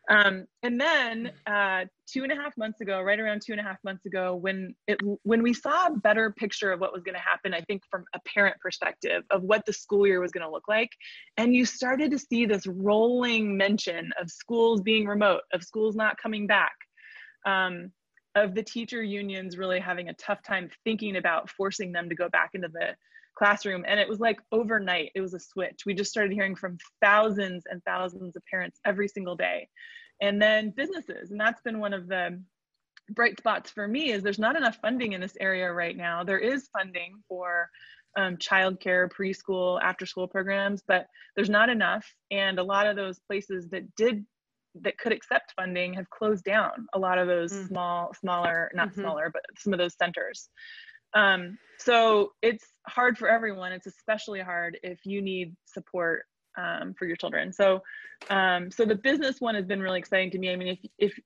[0.09, 3.63] um, and then uh, two and a half months ago, right around two and a
[3.63, 7.15] half months ago, when it when we saw a better picture of what was going
[7.15, 10.45] to happen, I think from a parent perspective of what the school year was going
[10.45, 10.89] to look like,
[11.37, 16.17] and you started to see this rolling mention of schools being remote, of schools not
[16.21, 16.75] coming back.
[17.45, 17.91] Um,
[18.35, 22.29] of the teacher unions really having a tough time thinking about forcing them to go
[22.29, 22.95] back into the
[23.36, 25.82] classroom and it was like overnight it was a switch.
[25.86, 29.67] We just started hearing from thousands and thousands of parents every single day.
[30.22, 32.41] And then businesses and that's been one of the
[33.10, 36.24] bright spots for me is there's not enough funding in this area right now.
[36.24, 37.69] There is funding for
[38.15, 42.06] um, childcare preschool after school programs but there's not enough.
[42.32, 44.26] And a lot of those places that did
[44.82, 47.67] that could accept funding have closed down a lot of those mm.
[47.67, 49.02] small smaller not mm-hmm.
[49.02, 50.50] smaller but some of those centers
[51.15, 53.71] um, so it's hard for everyone.
[53.71, 56.23] It's especially hard if you need support
[56.58, 57.52] um, for your children.
[57.52, 57.82] So,
[58.30, 60.52] um, so the business one has been really exciting to me.
[60.52, 61.19] I mean, if, if,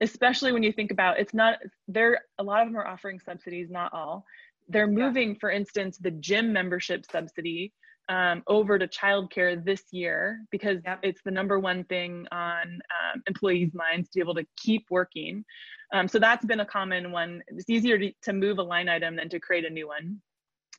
[0.00, 3.68] especially when you think about it's not there, a lot of them are offering subsidies,
[3.70, 4.24] not all.
[4.68, 5.38] They're moving, yeah.
[5.40, 7.72] for instance, the gym membership subsidy
[8.08, 11.00] um, over to childcare this year because yep.
[11.02, 15.44] it's the number one thing on um, employees' minds to be able to keep working.
[15.92, 17.42] Um, so that's been a common one.
[17.48, 20.20] It's easier to, to move a line item than to create a new one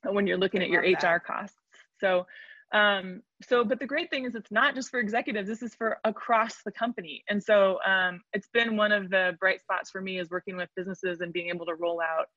[0.03, 1.03] when you're looking I at your that.
[1.03, 1.57] HR costs.
[1.99, 2.25] So,
[2.71, 5.47] um, so, but the great thing is it's not just for executives.
[5.47, 7.23] This is for across the company.
[7.29, 10.69] And so um, it's been one of the bright spots for me is working with
[10.75, 12.27] businesses and being able to roll out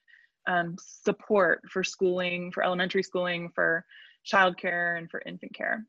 [0.47, 3.85] um, support for schooling, for elementary schooling, for
[4.27, 5.85] childcare, and for infant care.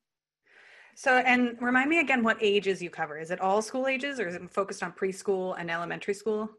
[0.95, 3.17] So, and remind me again what ages you cover.
[3.17, 6.51] Is it all school ages or is it focused on preschool and elementary school?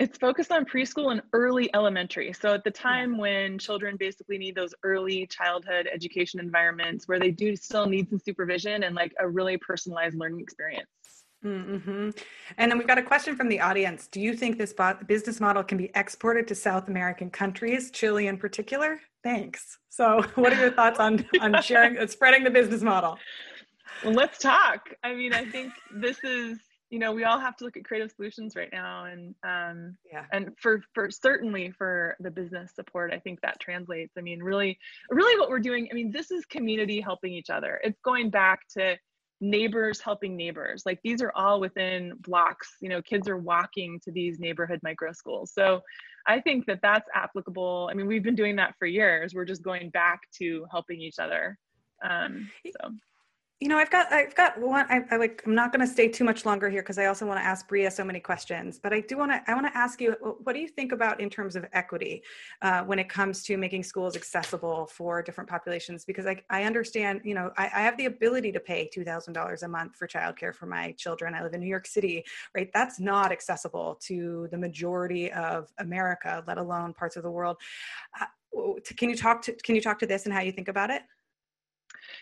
[0.00, 2.32] It's focused on preschool and early elementary.
[2.32, 7.30] So, at the time when children basically need those early childhood education environments where they
[7.30, 10.88] do still need some supervision and like a really personalized learning experience.
[11.44, 12.10] Mm-hmm.
[12.56, 14.06] And then we've got a question from the audience.
[14.06, 14.74] Do you think this
[15.06, 19.00] business model can be exported to South American countries, Chile in particular?
[19.22, 19.76] Thanks.
[19.90, 23.18] So, what are your thoughts on on sharing, spreading the business model?
[24.02, 24.88] Well, let's talk.
[25.04, 26.58] I mean, I think this is
[26.90, 30.24] you know we all have to look at creative solutions right now and um yeah.
[30.32, 34.12] and for for certainly for the business support i think that translates.
[34.18, 37.80] I mean really really what we're doing i mean this is community helping each other.
[37.82, 38.96] It's going back to
[39.42, 40.82] neighbors helping neighbors.
[40.84, 45.12] Like these are all within blocks you know kids are walking to these neighborhood micro
[45.12, 45.52] schools.
[45.54, 45.80] So
[46.26, 47.88] i think that that's applicable.
[47.90, 49.32] I mean we've been doing that for years.
[49.32, 51.56] We're just going back to helping each other
[52.02, 52.90] um, so
[53.60, 54.86] you know, I've got, I've got one.
[54.88, 55.42] I, I like.
[55.44, 57.68] I'm not going to stay too much longer here because I also want to ask
[57.68, 58.80] Brea so many questions.
[58.82, 59.42] But I do want to.
[59.46, 60.12] I want to ask you,
[60.44, 62.22] what do you think about in terms of equity
[62.62, 66.06] uh, when it comes to making schools accessible for different populations?
[66.06, 67.20] Because I, I understand.
[67.22, 70.08] You know, I, I have the ability to pay two thousand dollars a month for
[70.08, 71.34] childcare for my children.
[71.34, 72.70] I live in New York City, right?
[72.72, 77.58] That's not accessible to the majority of America, let alone parts of the world.
[78.18, 78.24] Uh,
[78.96, 81.02] can you talk to Can you talk to this and how you think about it?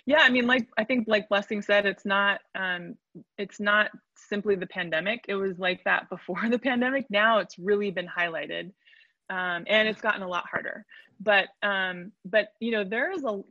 [0.08, 2.94] Yeah, I mean, like I think, like Blessing said, it's not um,
[3.36, 5.26] it's not simply the pandemic.
[5.28, 7.04] It was like that before the pandemic.
[7.10, 8.72] Now it's really been highlighted,
[9.28, 10.86] um, and it's gotten a lot harder.
[11.20, 13.42] But um, but you know, there's a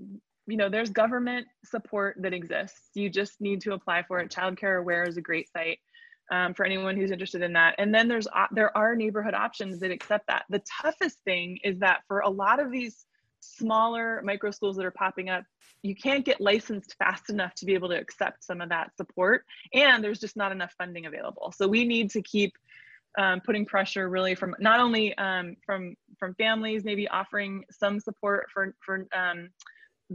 [0.47, 2.89] you know, there's government support that exists.
[2.95, 4.31] You just need to apply for it.
[4.31, 5.77] Childcare Aware is a great site
[6.31, 7.75] um, for anyone who's interested in that.
[7.77, 10.45] And then there's there are neighborhood options that accept that.
[10.49, 13.05] The toughest thing is that for a lot of these
[13.39, 15.43] smaller micro schools that are popping up,
[15.83, 19.45] you can't get licensed fast enough to be able to accept some of that support.
[19.73, 21.53] And there's just not enough funding available.
[21.55, 22.53] So we need to keep
[23.17, 28.47] um, putting pressure really from not only um, from from families, maybe offering some support
[28.53, 29.49] for for um,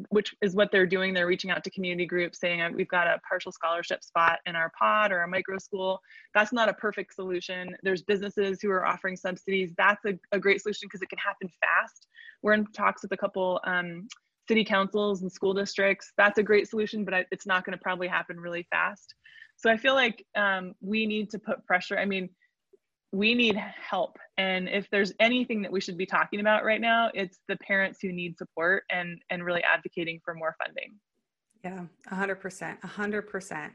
[0.09, 1.13] which is what they're doing.
[1.13, 4.73] They're reaching out to community groups saying, we've got a partial scholarship spot in our
[4.79, 6.01] pod or a micro school.
[6.35, 7.77] That's not a perfect solution.
[7.83, 9.73] There's businesses who are offering subsidies.
[9.77, 12.07] That's a, a great solution because it can happen fast.
[12.43, 14.09] We're in talks with a couple um,
[14.49, 16.13] city councils and school districts.
[16.17, 19.15] That's a great solution, but it's not going to probably happen really fast.
[19.57, 21.99] So I feel like um, we need to put pressure.
[21.99, 22.31] I mean,
[23.13, 24.19] we need help.
[24.39, 27.99] And if there's anything that we should be talking about right now, it's the parents
[28.01, 30.95] who need support and and really advocating for more funding.
[31.63, 32.81] Yeah, 100%.
[32.81, 33.71] 100%.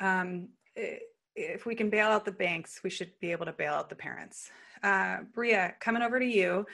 [0.00, 0.48] Um,
[1.34, 3.96] if we can bail out the banks, we should be able to bail out the
[3.96, 4.50] parents.
[4.82, 6.64] Uh, Brea, coming over to you.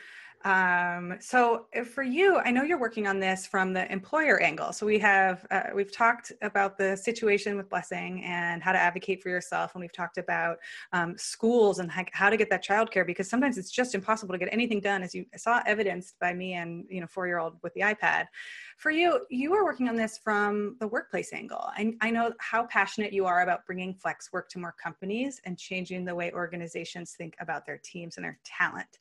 [0.45, 4.73] Um, so for you, I know you're working on this from the employer angle.
[4.73, 9.23] So we have uh, we've talked about the situation with Blessing and how to advocate
[9.23, 10.59] for yourself, and we've talked about
[10.93, 14.49] um, schools and how to get that childcare because sometimes it's just impossible to get
[14.51, 17.73] anything done, as you saw evidenced by me and you know four year old with
[17.75, 18.27] the iPad.
[18.79, 21.71] For you, you are working on this from the workplace angle.
[21.77, 25.57] I, I know how passionate you are about bringing flex work to more companies and
[25.57, 28.99] changing the way organizations think about their teams and their talent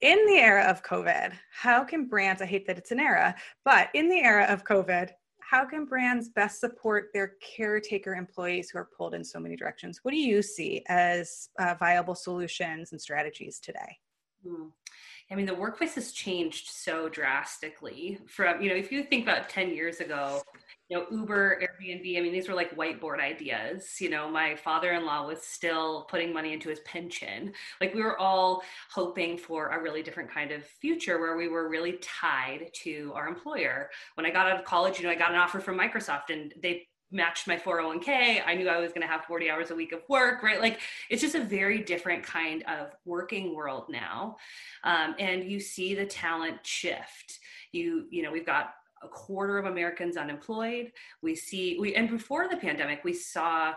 [0.00, 3.34] in the era of COVID, how can brands, I hate that it's an era,
[3.64, 8.78] but in the era of COVID, how can brands best support their caretaker employees who
[8.78, 10.00] are pulled in so many directions?
[10.02, 13.98] What do you see as uh, viable solutions and strategies today?
[14.46, 14.66] Hmm.
[15.30, 19.50] I mean, the workplace has changed so drastically from, you know, if you think about
[19.50, 20.42] 10 years ago,
[20.88, 24.00] you know, Uber, Airbnb, I mean, these were like whiteboard ideas.
[24.00, 27.52] You know, my father in law was still putting money into his pension.
[27.78, 31.68] Like, we were all hoping for a really different kind of future where we were
[31.68, 33.90] really tied to our employer.
[34.14, 36.54] When I got out of college, you know, I got an offer from Microsoft and
[36.62, 38.42] they matched my 401k.
[38.46, 40.60] I knew I was going to have 40 hours a week of work, right?
[40.60, 44.36] Like it's just a very different kind of working world now.
[44.84, 47.38] Um, and you see the talent shift.
[47.72, 50.92] You, you know, we've got a quarter of Americans unemployed.
[51.22, 53.74] We see we and before the pandemic, we saw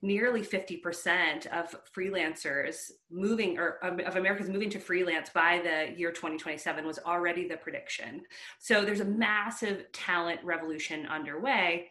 [0.00, 6.86] nearly 50% of freelancers moving or of Americans moving to freelance by the year 2027
[6.86, 8.22] was already the prediction.
[8.60, 11.88] So there's a massive talent revolution underway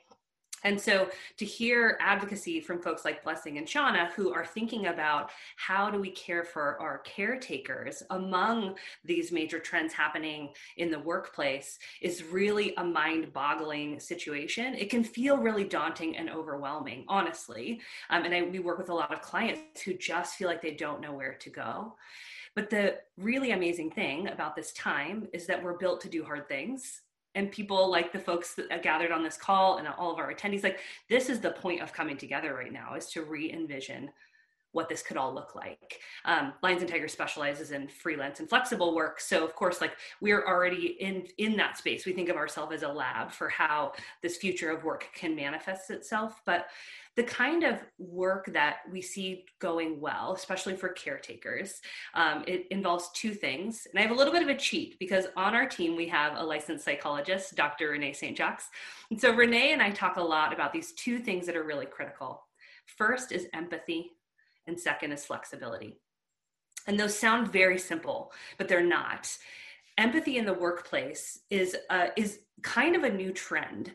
[0.64, 5.30] and so to hear advocacy from folks like Blessing and Shauna, who are thinking about
[5.56, 11.78] how do we care for our caretakers among these major trends happening in the workplace,
[12.02, 14.74] is really a mind boggling situation.
[14.74, 17.82] It can feel really daunting and overwhelming, honestly.
[18.10, 20.74] Um, and I, we work with a lot of clients who just feel like they
[20.74, 21.96] don't know where to go.
[22.56, 26.48] But the really amazing thing about this time is that we're built to do hard
[26.48, 27.02] things
[27.36, 30.34] and people like the folks that uh, gathered on this call and all of our
[30.34, 34.10] attendees like this is the point of coming together right now is to re-envision
[34.72, 36.00] what this could all look like.
[36.26, 39.20] Um, Lions and Tigers specializes in freelance and flexible work.
[39.20, 42.06] So of course, like we're already in, in that space.
[42.06, 45.90] We think of ourselves as a lab for how this future of work can manifest
[45.90, 46.42] itself.
[46.46, 46.68] But
[47.16, 51.82] the kind of work that we see going well, especially for caretakers,
[52.14, 53.88] um, it involves two things.
[53.90, 56.38] And I have a little bit of a cheat because on our team, we have
[56.38, 57.90] a licensed psychologist, Dr.
[57.90, 58.38] Renee St.
[58.38, 58.62] Jacques.
[59.10, 61.88] And so Renee and I talk a lot about these two things that are really
[61.88, 62.44] critical.
[62.86, 64.17] First is empathy
[64.68, 65.98] and second is flexibility.
[66.88, 69.36] And those sound very simple, but they're not.
[69.98, 73.94] Empathy in the workplace is uh, is kind of a new trend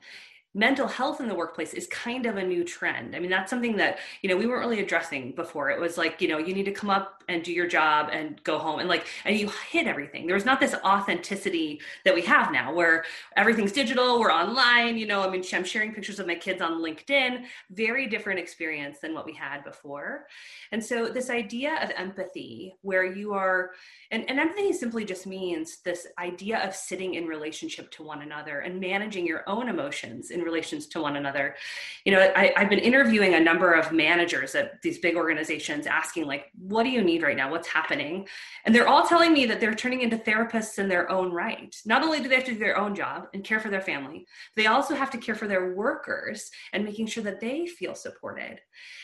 [0.55, 3.17] mental health in the workplace is kind of a new trend.
[3.17, 5.71] I mean, that's something that, you know, we weren't really addressing before.
[5.71, 8.43] It was like, you know, you need to come up and do your job and
[8.45, 10.27] go home and like, and you hit everything.
[10.27, 13.05] There was not this authenticity that we have now where
[13.37, 16.83] everything's digital, we're online, you know, I mean, I'm sharing pictures of my kids on
[16.83, 20.27] LinkedIn, very different experience than what we had before.
[20.71, 23.71] And so this idea of empathy where you are,
[24.11, 28.61] and, and empathy simply just means this idea of sitting in relationship to one another
[28.61, 31.55] and managing your own emotions in in relations to one another.
[32.05, 36.27] You know, I, I've been interviewing a number of managers at these big organizations asking,
[36.27, 37.51] like, what do you need right now?
[37.51, 38.27] What's happening?
[38.65, 41.75] And they're all telling me that they're turning into therapists in their own right.
[41.87, 44.27] Not only do they have to do their own job and care for their family,
[44.57, 48.61] they also have to care for their workers and making sure that they feel supported.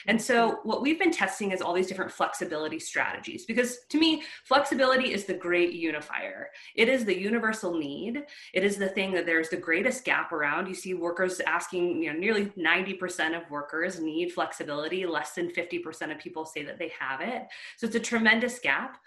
[0.07, 0.69] And so, mm-hmm.
[0.69, 5.25] what we've been testing is all these different flexibility strategies because to me, flexibility is
[5.25, 6.49] the great unifier.
[6.75, 8.25] It is the universal need.
[8.55, 10.69] It is the thing that there's the greatest gap around.
[10.69, 15.07] You see workers asking, you know, nearly 90% of workers need flexibility.
[15.07, 17.47] Less than 50% of people say that they have it.
[17.77, 18.99] So it's a tremendous gap.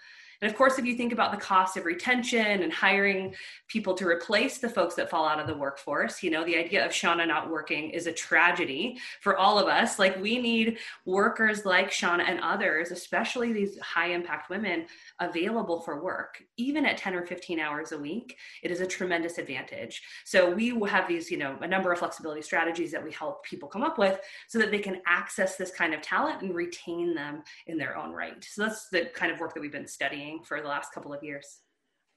[0.42, 3.32] And of course, if you think about the cost of retention and hiring
[3.68, 6.84] people to replace the folks that fall out of the workforce, you know, the idea
[6.84, 10.00] of Shauna not working is a tragedy for all of us.
[10.00, 14.86] Like we need workers like Shauna and others, especially these high impact women,
[15.20, 18.36] available for work, even at 10 or 15 hours a week.
[18.64, 20.02] It is a tremendous advantage.
[20.24, 23.68] So we have these, you know, a number of flexibility strategies that we help people
[23.68, 24.18] come up with
[24.48, 28.10] so that they can access this kind of talent and retain them in their own
[28.10, 28.44] right.
[28.44, 31.22] So that's the kind of work that we've been studying for the last couple of
[31.22, 31.60] years.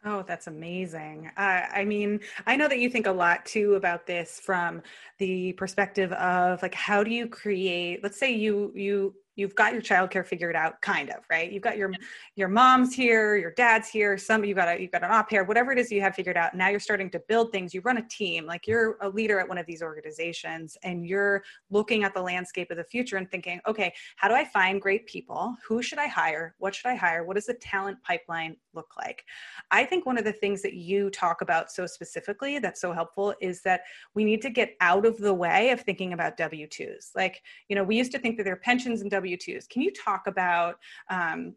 [0.08, 1.32] Oh, that's amazing.
[1.36, 4.84] I mean, I know that you think a lot too about this from
[5.18, 8.04] the perspective of like, how do you create?
[8.04, 11.52] Let's say you you you've got your childcare figured out kind of right?
[11.52, 11.92] You've got your
[12.36, 15.44] your mom's here your dad's here some you've got a you've got an au pair
[15.44, 17.98] whatever it is you have figured out now you're starting to build things you run
[17.98, 22.14] a team like you're a leader at one of these organizations and you're looking at
[22.14, 25.56] the landscape of the future and thinking okay how do i find great people?
[25.68, 26.56] Who should i hire?
[26.60, 27.24] What should i hire?
[27.24, 29.24] What does the talent pipeline look like?
[29.72, 33.34] I think one of the things that you talk about so specifically that's so helpful
[33.42, 33.82] is that
[34.14, 37.84] we need to get out of the way of thinking about w2s like you know
[37.84, 39.68] we used to think that there are pensions and w W-2s.
[39.70, 40.76] Can you talk about
[41.10, 41.56] um,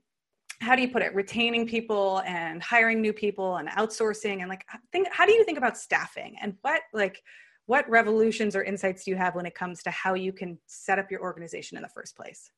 [0.61, 4.65] how do you put it retaining people and hiring new people and outsourcing and like
[4.93, 7.23] think how do you think about staffing and what like
[7.67, 10.99] what revolutions or insights do you have when it comes to how you can set
[10.99, 12.51] up your organization in the first place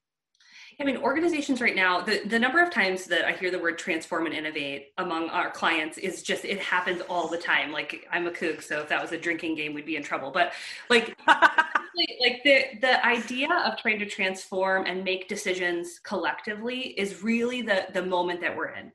[0.80, 3.76] I mean, organizations right now, the, the number of times that I hear the word
[3.76, 7.70] transform and innovate among our clients is just, it happens all the time.
[7.70, 10.30] Like, I'm a kook, so if that was a drinking game, we'd be in trouble.
[10.30, 10.54] But
[10.88, 17.60] like, like the, the idea of trying to transform and make decisions collectively is really
[17.60, 18.90] the, the moment that we're in.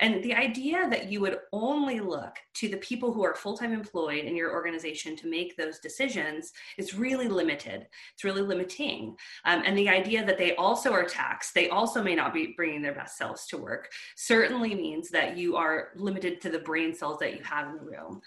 [0.00, 3.72] And the idea that you would only look to the people who are full time
[3.72, 7.86] employed in your organization to make those decisions is really limited.
[8.14, 9.16] It's really limiting.
[9.44, 12.82] Um, and the idea that they also are taxed, they also may not be bringing
[12.82, 17.18] their best selves to work, certainly means that you are limited to the brain cells
[17.18, 18.20] that you have in the room.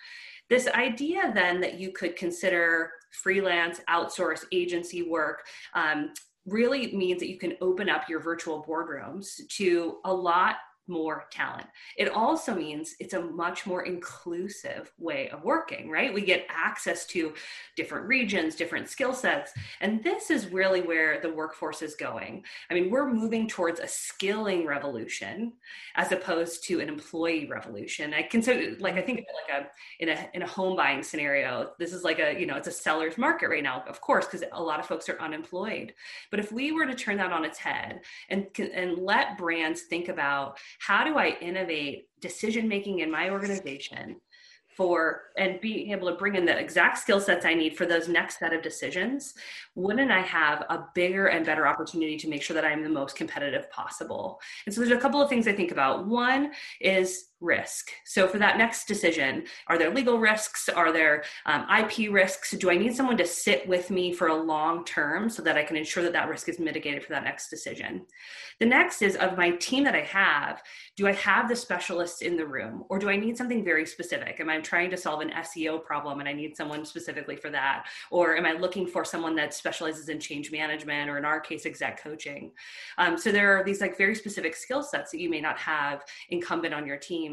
[0.50, 5.44] This idea then that you could consider freelance, outsource, agency work.
[5.74, 6.14] Um,
[6.48, 10.56] really means that you can open up your virtual boardrooms to a lot
[10.88, 11.68] more talent.
[11.98, 16.14] It also means it's a much more inclusive way of working, right?
[16.14, 17.34] We get access to
[17.76, 19.52] different regions, different skill sets.
[19.80, 22.44] And this is really where the workforce is going.
[22.70, 25.54] I mean, we're moving towards a skilling revolution
[25.96, 28.14] as opposed to an employee revolution.
[28.14, 29.70] I consider like I think of it like a
[30.00, 31.72] in a in a home buying scenario.
[31.80, 34.44] This is like a, you know, it's a seller's market right now, of course, because
[34.52, 35.94] a lot of folks are unemployed.
[36.30, 40.10] But if we were to turn that on its head and and let brands think
[40.10, 44.18] about how do I innovate decision making in my organization
[44.76, 48.08] for and being able to bring in the exact skill sets I need for those
[48.08, 49.34] next set of decisions,
[49.76, 53.16] wouldn't I have a bigger and better opportunity to make sure that I'm the most
[53.16, 54.40] competitive possible?
[54.66, 56.08] And so there's a couple of things I think about.
[56.08, 57.90] One is risk.
[58.06, 60.70] So for that next decision, are there legal risks?
[60.70, 62.52] Are there um, IP risks?
[62.52, 65.64] Do I need someone to sit with me for a long term so that I
[65.64, 68.06] can ensure that that risk is mitigated for that next decision?
[68.60, 70.62] The next is of my team that I have,
[70.96, 74.40] do I have the specialists in the room or do I need something very specific?
[74.40, 77.88] Am I trying to solve an SEO problem and I need someone specifically for that?
[78.12, 81.66] Or am I looking for someone that specializes in change management or in our case,
[81.66, 82.52] exec coaching?
[83.00, 86.06] Um, so there are these like very specific skill sets that you may not have
[86.30, 87.31] incumbent on your team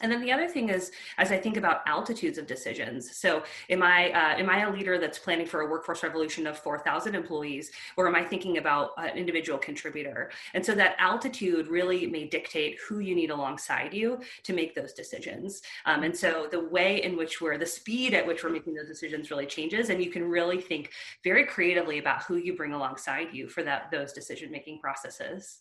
[0.00, 3.16] and then the other thing is, as I think about altitudes of decisions.
[3.16, 6.58] So, am I uh, am I a leader that's planning for a workforce revolution of
[6.58, 10.30] four thousand employees, or am I thinking about an individual contributor?
[10.54, 14.92] And so that altitude really may dictate who you need alongside you to make those
[14.92, 15.62] decisions.
[15.86, 18.88] Um, and so the way in which we're the speed at which we're making those
[18.88, 20.90] decisions really changes, and you can really think
[21.24, 25.60] very creatively about who you bring alongside you for that those decision making processes.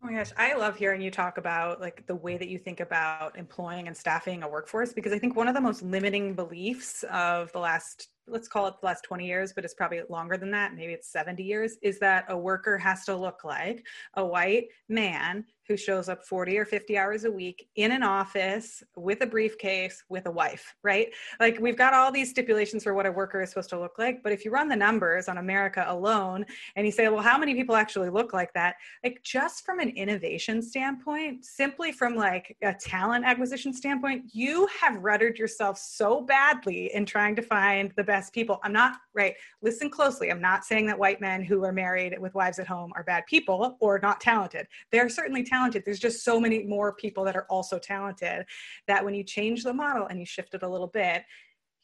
[0.00, 2.78] Oh my gosh, I love hearing you talk about like the way that you think
[2.78, 7.04] about employing and staffing a workforce because I think one of the most limiting beliefs
[7.10, 10.50] of the last let's call it the last 20 years, but it's probably longer than
[10.52, 13.84] that, maybe it's 70 years, is that a worker has to look like
[14.14, 18.82] a white man who shows up 40 or 50 hours a week in an office
[18.96, 21.08] with a briefcase with a wife, right?
[21.38, 24.22] Like we've got all these stipulations for what a worker is supposed to look like.
[24.22, 27.54] But if you run the numbers on America alone and you say, well, how many
[27.54, 28.76] people actually look like that?
[29.04, 34.96] Like just from an innovation standpoint, simply from like a talent acquisition standpoint, you have
[35.02, 38.58] ruddered yourself so badly in trying to find the best people.
[38.64, 39.34] I'm not, right?
[39.60, 40.30] Listen closely.
[40.30, 43.26] I'm not saying that white men who are married with wives at home are bad
[43.26, 44.66] people or not talented.
[44.90, 48.44] They're certainly talented talented there's just so many more people that are also talented
[48.86, 51.22] that when you change the model and you shift it a little bit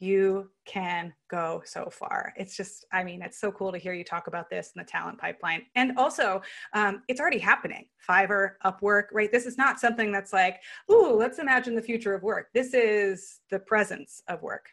[0.01, 2.35] you can go so far.
[2.37, 4.85] It's just, I mean, it's so cool to hear you talk about this in the
[4.85, 5.63] talent pipeline.
[5.77, 7.87] And also, um, it's already happening.
[8.07, 9.31] Fiverr, Upwork, right?
[9.31, 10.61] This is not something that's like,
[10.91, 12.49] ooh, let's imagine the future of work.
[12.53, 14.67] This is the presence of work.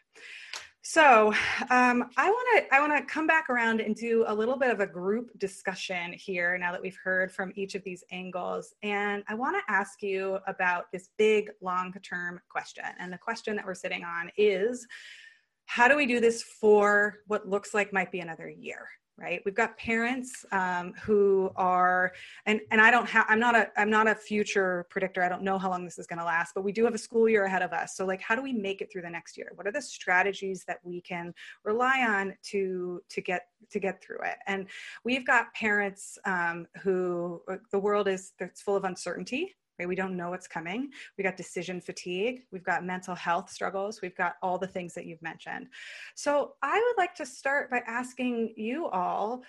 [0.84, 1.32] So
[1.70, 4.70] um, I want to I want to come back around and do a little bit
[4.70, 9.22] of a group discussion here now that we've heard from each of these angles, and
[9.28, 12.84] I want to ask you about this big long term question.
[12.98, 14.84] And the question that we're sitting on is,
[15.66, 18.88] how do we do this for what looks like might be another year?
[19.18, 19.40] Right?
[19.44, 22.12] We've got parents um, who are
[22.46, 25.22] and and i don't have i'm not a i'm not a future predictor.
[25.22, 26.98] I don't know how long this is going to last but we do have a
[26.98, 27.96] school year ahead of us.
[27.96, 29.52] So like how do we make it through the next year?
[29.54, 31.34] What are the strategies that we can
[31.64, 34.36] rely on to to get to get through it?
[34.46, 34.66] And
[35.04, 39.88] we've got parents um, who uh, the world is it's full of uncertainty right?
[39.88, 40.90] We don't know what's coming.
[41.18, 42.42] We got decision fatigue.
[42.52, 44.00] We've got mental health struggles.
[44.00, 45.66] We've got all the things that you've mentioned.
[46.14, 49.42] So I would like to start by asking you all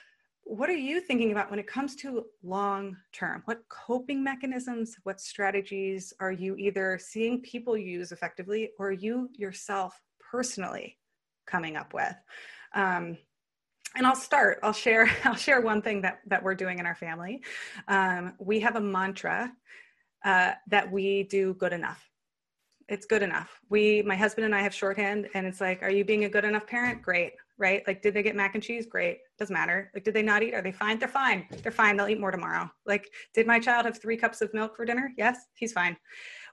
[0.45, 3.43] what are you thinking about when it comes to long term?
[3.45, 10.01] What coping mechanisms, what strategies are you either seeing people use effectively or you yourself
[10.19, 10.97] personally
[11.45, 12.15] coming up with?
[12.75, 13.17] Um,
[13.95, 14.59] and I'll start.
[14.63, 15.09] I'll share.
[15.23, 17.41] I'll share one thing that that we're doing in our family.
[17.87, 19.51] Um, we have a mantra
[20.23, 22.09] uh, that we do good enough.
[22.89, 23.59] It's good enough.
[23.69, 26.43] We, my husband and I have shorthand, and it's like, are you being a good
[26.43, 27.01] enough parent?
[27.01, 27.81] Great, right?
[27.87, 28.85] Like, did they get mac and cheese?
[28.85, 29.89] Great, doesn't matter.
[29.93, 30.53] Like, did they not eat?
[30.53, 30.99] Are they fine?
[30.99, 31.47] They're fine.
[31.63, 31.95] They're fine.
[31.95, 32.69] They'll eat more tomorrow.
[32.85, 35.11] Like, did my child have three cups of milk for dinner?
[35.17, 35.95] Yes, he's fine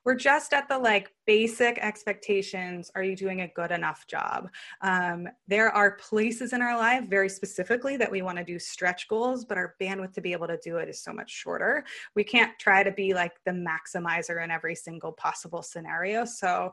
[0.05, 2.91] we're just at the like basic expectations.
[2.95, 4.49] Are you doing a good enough job?
[4.81, 9.09] Um, there are places in our life very specifically that we want to do stretch
[9.09, 11.85] goals but our bandwidth to be able to do it is so much shorter.
[12.15, 16.25] We can't try to be like the maximizer in every single possible scenario.
[16.25, 16.73] So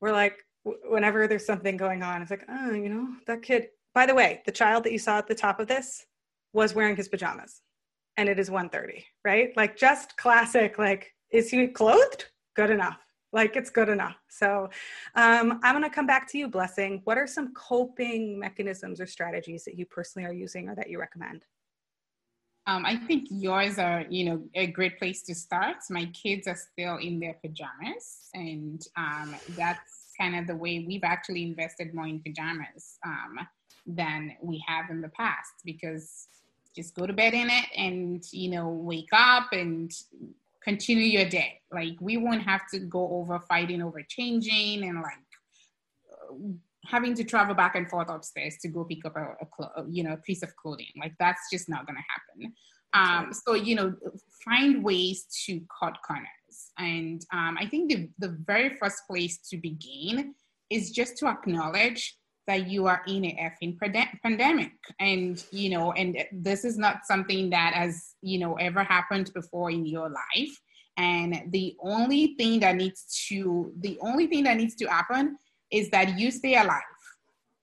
[0.00, 0.44] we're like
[0.88, 4.42] whenever there's something going on it's like oh you know that kid by the way
[4.46, 6.06] the child that you saw at the top of this
[6.52, 7.60] was wearing his pajamas
[8.16, 9.56] and it is 1.30 right?
[9.56, 13.00] Like just classic like is he clothed good enough.
[13.32, 14.16] Like it's good enough.
[14.28, 14.70] So
[15.16, 17.00] um, i'm going to come back to you blessing.
[17.04, 21.00] What are some coping mechanisms or strategies that you personally are using or that you
[21.00, 21.44] recommend?
[22.66, 25.76] Um, I think yours are, you know, a great place to start.
[25.90, 31.04] My kids are still in their pajamas, and um, that's kind of the way we've
[31.04, 33.38] actually invested more in pajamas um,
[33.86, 36.28] than we have in the past because
[36.74, 39.92] just go to bed in it and you know wake up and
[40.64, 41.60] continue your day.
[41.72, 45.28] Like we won't have to go over fighting over changing and like
[46.12, 46.34] uh,
[46.86, 50.02] having to travel back and forth upstairs to go pick up a, a clo- you
[50.02, 50.92] know a piece of clothing.
[50.98, 52.54] Like that's just not going to happen.
[52.94, 53.94] Um, so you know,
[54.44, 56.28] find ways to cut corners.
[56.78, 60.34] And um, I think the the very first place to begin
[60.70, 63.78] is just to acknowledge that you are in a effing
[64.22, 64.72] pandemic.
[65.00, 69.70] And you know and this is not something that has you know ever happened before
[69.70, 70.60] in your life.
[70.96, 75.36] And the only thing that needs to the only thing that needs to happen
[75.70, 76.82] is that you stay alive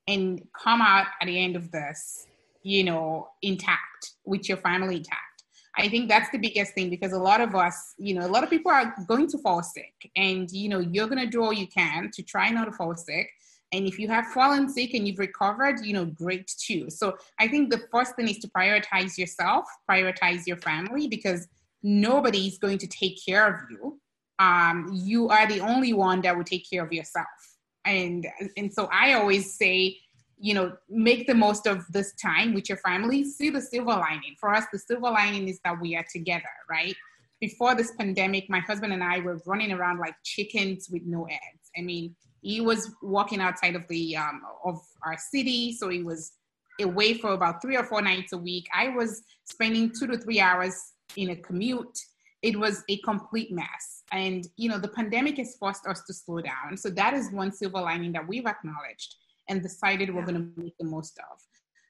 [0.08, 2.28] and come out at the end of this
[2.64, 5.20] you know intact with your family intact.
[5.78, 8.44] I think that's the biggest thing because a lot of us you know a lot
[8.44, 10.12] of people are going to fall sick.
[10.16, 12.96] And you know you're going to do all you can to try not to fall
[12.96, 13.30] sick
[13.74, 16.90] and if you have fallen sick and you've recovered, you know, great too.
[16.90, 21.48] So I think the first thing is to prioritize yourself, prioritize your family, because
[21.82, 24.00] nobody's going to take care of you.
[24.40, 27.28] Um, you are the only one that will take care of yourself.
[27.86, 29.98] And and so I always say,
[30.38, 33.24] you know, make the most of this time with your family.
[33.24, 34.36] See the silver lining.
[34.40, 36.96] For us, the silver lining is that we are together, right?
[37.40, 41.72] Before this pandemic, my husband and I were running around like chickens with no eggs.
[41.78, 46.34] I mean, he was walking outside of the um, of our city, so he was
[46.82, 48.68] away for about three or four nights a week.
[48.74, 50.76] I was spending two to three hours
[51.16, 52.00] in a commute.
[52.42, 56.42] It was a complete mess, and you know the pandemic has forced us to slow
[56.42, 56.78] down.
[56.78, 59.16] So that is one silver lining that we've acknowledged
[59.48, 61.38] and decided we're going to make the most of.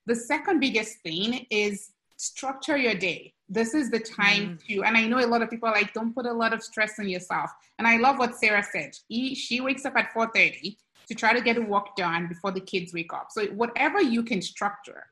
[0.07, 3.33] The second biggest thing is structure your day.
[3.51, 4.67] This is the time mm.
[4.67, 6.63] to, and I know a lot of people are like, don't put a lot of
[6.63, 7.51] stress on yourself.
[7.77, 8.97] And I love what Sarah said.
[9.09, 10.77] He, she wakes up at 4.30
[11.09, 13.27] to try to get a work done before the kids wake up.
[13.31, 15.07] So whatever you can structure,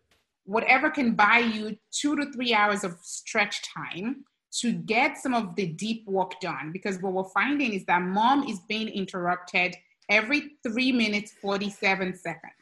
[0.46, 4.24] whatever can buy you two to three hours of stretch time
[4.62, 6.72] to get some of the deep work done.
[6.72, 9.76] Because what we're finding is that mom is being interrupted
[10.10, 12.54] every three minutes, 47 seconds.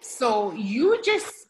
[0.00, 1.45] So you just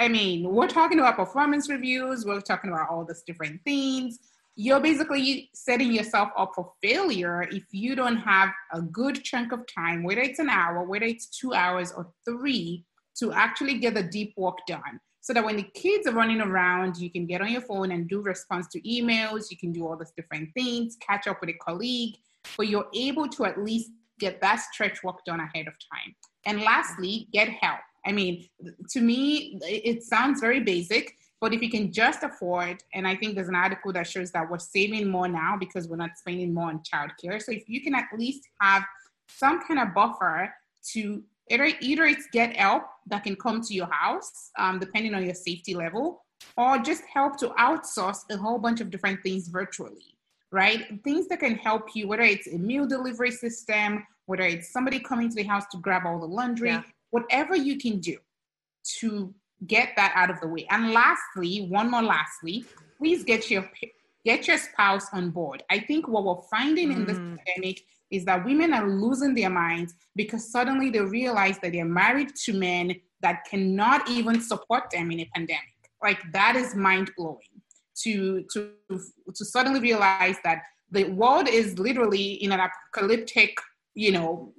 [0.00, 4.20] I mean, we're talking about performance reviews, we're talking about all these different things.
[4.54, 9.64] You're basically setting yourself up for failure if you don't have a good chunk of
[9.72, 12.84] time, whether it's an hour, whether it's two hours or three,
[13.18, 15.00] to actually get the deep work done.
[15.20, 18.08] So that when the kids are running around, you can get on your phone and
[18.08, 21.54] do response to emails, you can do all these different things, catch up with a
[21.54, 22.14] colleague,
[22.56, 23.90] but you're able to at least
[24.20, 26.14] get that stretch work done ahead of time.
[26.46, 28.46] And lastly, get help I mean,
[28.90, 33.34] to me, it sounds very basic, but if you can just afford, and I think
[33.34, 36.68] there's an article that shows that we're saving more now because we're not spending more
[36.68, 37.40] on childcare.
[37.40, 38.82] So if you can at least have
[39.28, 40.52] some kind of buffer
[40.92, 45.24] to either, either it's get help that can come to your house, um, depending on
[45.24, 46.24] your safety level,
[46.56, 50.16] or just help to outsource a whole bunch of different things virtually,
[50.50, 50.86] right?
[51.04, 55.28] Things that can help you, whether it's a meal delivery system, whether it's somebody coming
[55.28, 58.16] to the house to grab all the laundry, yeah whatever you can do
[59.00, 59.34] to
[59.66, 60.66] get that out of the way.
[60.70, 62.64] And lastly, one more lastly,
[62.98, 63.68] please get your
[64.24, 65.62] get your spouse on board.
[65.70, 66.96] I think what we're finding mm.
[66.96, 67.38] in this mm.
[67.38, 72.34] pandemic is that women are losing their minds because suddenly they realize that they're married
[72.44, 75.62] to men that cannot even support them in a pandemic.
[76.02, 77.62] Like that is mind blowing
[78.02, 83.58] to to to suddenly realize that the world is literally in an apocalyptic,
[83.94, 84.52] you know,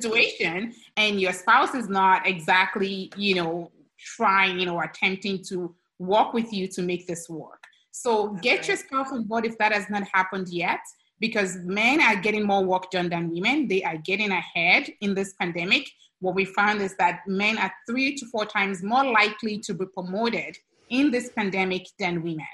[0.00, 6.34] situation and your spouse is not exactly you know trying you know attempting to walk
[6.34, 7.62] with you to make this work.
[7.90, 8.68] So That's get right.
[8.68, 10.80] your spouse on board if that has not happened yet
[11.18, 13.68] because men are getting more work done than women.
[13.68, 15.88] They are getting ahead in this pandemic.
[16.20, 19.86] What we found is that men are three to four times more likely to be
[19.86, 20.56] promoted
[20.90, 22.46] in this pandemic than women.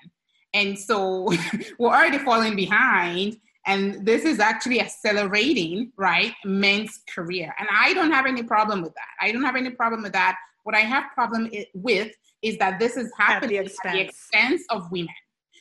[0.55, 1.33] And so
[1.79, 3.37] we're already falling behind
[3.67, 7.55] and this is actually accelerating, right, men's career.
[7.59, 9.25] And I don't have any problem with that.
[9.25, 10.37] I don't have any problem with that.
[10.65, 14.01] What I have problem with is that this is happening at the expense, at the
[14.01, 15.15] expense of women.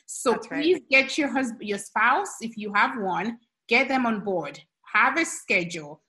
[0.08, 0.90] So That's please right.
[0.90, 3.38] get your husband, your spouse, if you have one,
[3.68, 4.60] get them on board.
[4.94, 6.02] Have a schedule.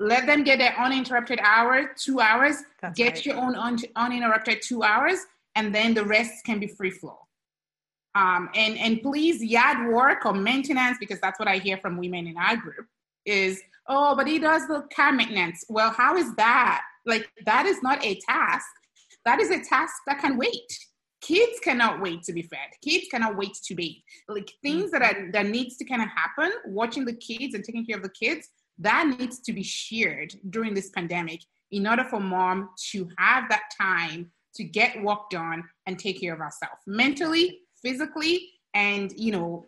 [0.00, 2.56] Let them get their uninterrupted hour, two hours.
[2.80, 3.26] That's get right.
[3.26, 5.18] your own un- uninterrupted two hours,
[5.54, 7.18] and then the rest can be free flow.
[8.14, 12.26] Um, and and please yard work or maintenance because that's what I hear from women
[12.26, 12.86] in our group
[13.24, 15.64] is oh but he does the car maintenance.
[15.68, 16.82] Well, how is that?
[17.06, 18.66] Like that is not a task.
[19.24, 20.78] That is a task that can wait.
[21.20, 22.70] Kids cannot wait to be fed.
[22.82, 26.50] Kids cannot wait to be like things that are that needs to kind of happen.
[26.66, 28.48] Watching the kids and taking care of the kids
[28.80, 33.64] that needs to be shared during this pandemic in order for mom to have that
[33.80, 39.66] time to get work done and take care of herself mentally physically and you know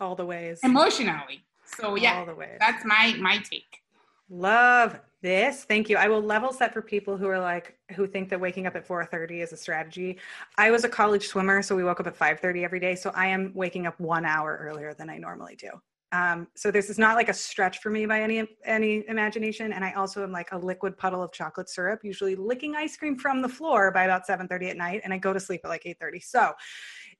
[0.00, 0.60] all the ways.
[0.62, 1.44] emotionally.
[1.64, 2.58] So yeah all the ways.
[2.58, 3.80] that's my my take.
[4.28, 5.64] Love this.
[5.64, 5.96] Thank you.
[5.96, 8.86] I will level set for people who are like who think that waking up at
[8.86, 10.18] 4.30 is a strategy.
[10.56, 12.94] I was a college swimmer so we woke up at 5.30 every day.
[12.94, 15.70] So i am waking up one hour earlier than i normally do.
[16.12, 19.72] Um, so this is not like a stretch for me by any any imagination.
[19.72, 23.16] And i also am like a liquid puddle of chocolate syrup usually licking ice cream
[23.16, 25.00] from the floor by about 7.30 at night.
[25.04, 26.52] And i go to sleep at like 8.30 so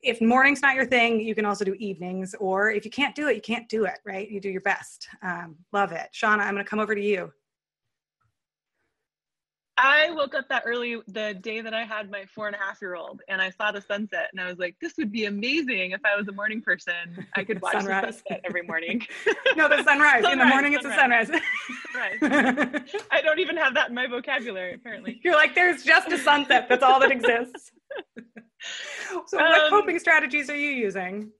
[0.02, 2.34] if morning's not your thing, you can also do evenings.
[2.40, 4.30] Or if you can't do it, you can't do it, right?
[4.30, 5.08] You do your best.
[5.22, 6.08] Um, love it.
[6.14, 7.32] Shauna, I'm going to come over to you.
[9.82, 12.82] I woke up that early the day that I had my four and a half
[12.82, 15.92] year old and I saw the sunset and I was like, this would be amazing
[15.92, 17.26] if I was a morning person.
[17.34, 18.04] I could watch sunrise.
[18.04, 19.06] the sunset every morning.
[19.56, 20.22] no, the sunrise.
[20.22, 20.32] sunrise.
[20.32, 21.30] In the morning, sunrise.
[21.30, 23.00] it's a sunrise.
[23.10, 25.18] I don't even have that in my vocabulary, apparently.
[25.24, 26.68] You're like, there's just a sunset.
[26.68, 27.72] That's all that exists.
[29.26, 31.30] so, um, what coping strategies are you using?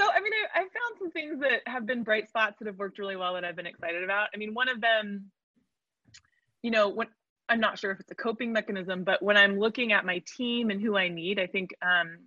[0.00, 2.78] So, I mean, I, I found some things that have been bright spots that have
[2.78, 4.28] worked really well that I've been excited about.
[4.34, 5.30] I mean, one of them,
[6.62, 7.08] you know, when
[7.50, 10.70] I'm not sure if it's a coping mechanism, but when I'm looking at my team
[10.70, 12.18] and who I need, I think um,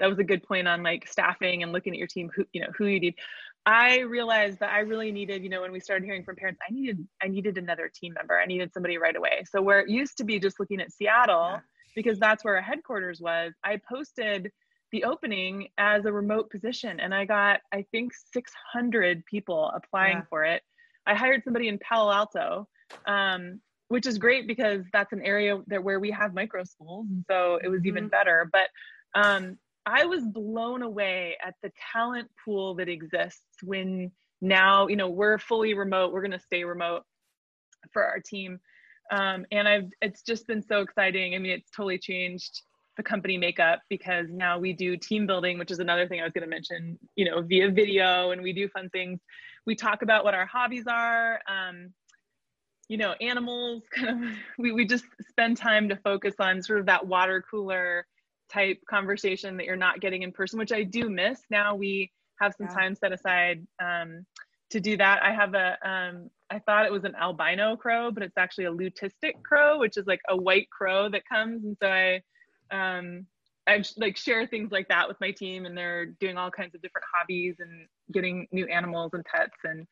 [0.00, 2.60] that was a good point on like staffing and looking at your team, who you
[2.60, 3.14] know who you need.
[3.64, 6.72] I realized that I really needed, you know, when we started hearing from parents, I
[6.72, 8.38] needed I needed another team member.
[8.38, 9.44] I needed somebody right away.
[9.48, 11.60] So where it used to be just looking at Seattle, yeah.
[11.94, 14.50] Because that's where our headquarters was, I posted
[14.90, 20.24] the opening as a remote position and I got I think 600 people applying yeah.
[20.28, 20.62] for it.
[21.06, 22.68] I hired somebody in Palo Alto.
[23.06, 27.24] Um, which is great because that's an area that where we have micro schools and
[27.30, 28.10] so it was even mm-hmm.
[28.10, 28.68] better but
[29.14, 35.08] um, I was blown away at the talent pool that exists when now, you know,
[35.08, 36.12] we're fully remote.
[36.12, 37.02] We're going to stay remote
[37.92, 38.60] for our team.
[39.12, 41.34] Um, and I've, it's just been so exciting.
[41.34, 42.62] I mean, it's totally changed
[42.96, 46.32] the company makeup because now we do team building, which is another thing I was
[46.32, 49.20] going to mention, you know, via video and we do fun things.
[49.66, 51.40] We talk about what our hobbies are.
[51.46, 51.92] Um,
[52.88, 56.86] you know, animals kind of, we, we just spend time to focus on sort of
[56.86, 58.06] that water cooler
[58.50, 61.40] type conversation that you're not getting in person, which I do miss.
[61.50, 62.10] Now we
[62.40, 62.74] have some yeah.
[62.74, 64.24] time set aside um,
[64.72, 65.22] to do that.
[65.22, 68.72] I have a, um, I thought it was an albino crow, but it's actually a
[68.72, 71.64] leucistic crow, which is like a white crow that comes.
[71.64, 72.22] And so I,
[72.70, 73.26] um,
[73.66, 76.82] I like share things like that with my team, and they're doing all kinds of
[76.82, 79.56] different hobbies and getting new animals and pets.
[79.64, 79.86] And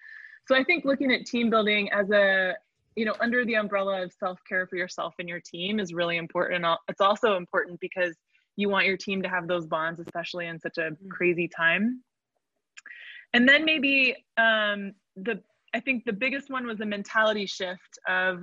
[0.49, 2.55] so I think looking at team building as a
[2.97, 6.17] you know under the umbrella of self care for yourself and your team is really
[6.17, 6.67] important.
[6.89, 8.17] It's also important because
[8.57, 11.09] you want your team to have those bonds, especially in such a mm.
[11.11, 12.03] crazy time.
[13.33, 15.41] And then maybe um, the
[15.73, 18.43] I think the biggest one was a mentality shift of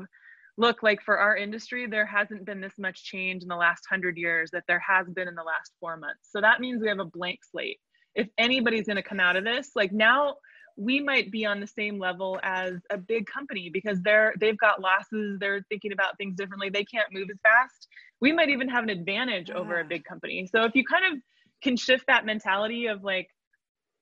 [0.57, 4.17] look like for our industry there hasn't been this much change in the last 100
[4.17, 6.29] years that there has been in the last 4 months.
[6.31, 7.79] So that means we have a blank slate.
[8.15, 10.38] If anybody's going to come out of this, like now
[10.77, 14.79] we might be on the same level as a big company because they're they've got
[14.79, 17.88] losses they're thinking about things differently they can't move as fast
[18.21, 19.55] we might even have an advantage yeah.
[19.55, 21.19] over a big company so if you kind of
[21.63, 23.27] can shift that mentality of like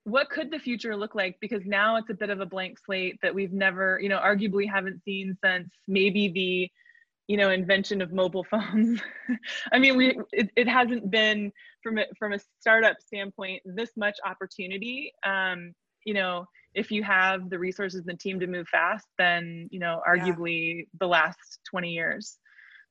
[0.06, 3.20] what could the future look like because now it's a bit of a blank slate
[3.22, 6.70] that we've never you know arguably haven't seen since maybe the
[7.28, 9.02] you know invention of mobile phones
[9.74, 11.52] i mean we it, it hasn't been
[11.84, 15.74] from a from a startup standpoint this much opportunity um
[16.06, 16.46] you know
[16.76, 20.80] if you have the resources and the team to move fast, then, you know, arguably
[20.80, 20.84] yeah.
[21.00, 22.38] the last 20 years.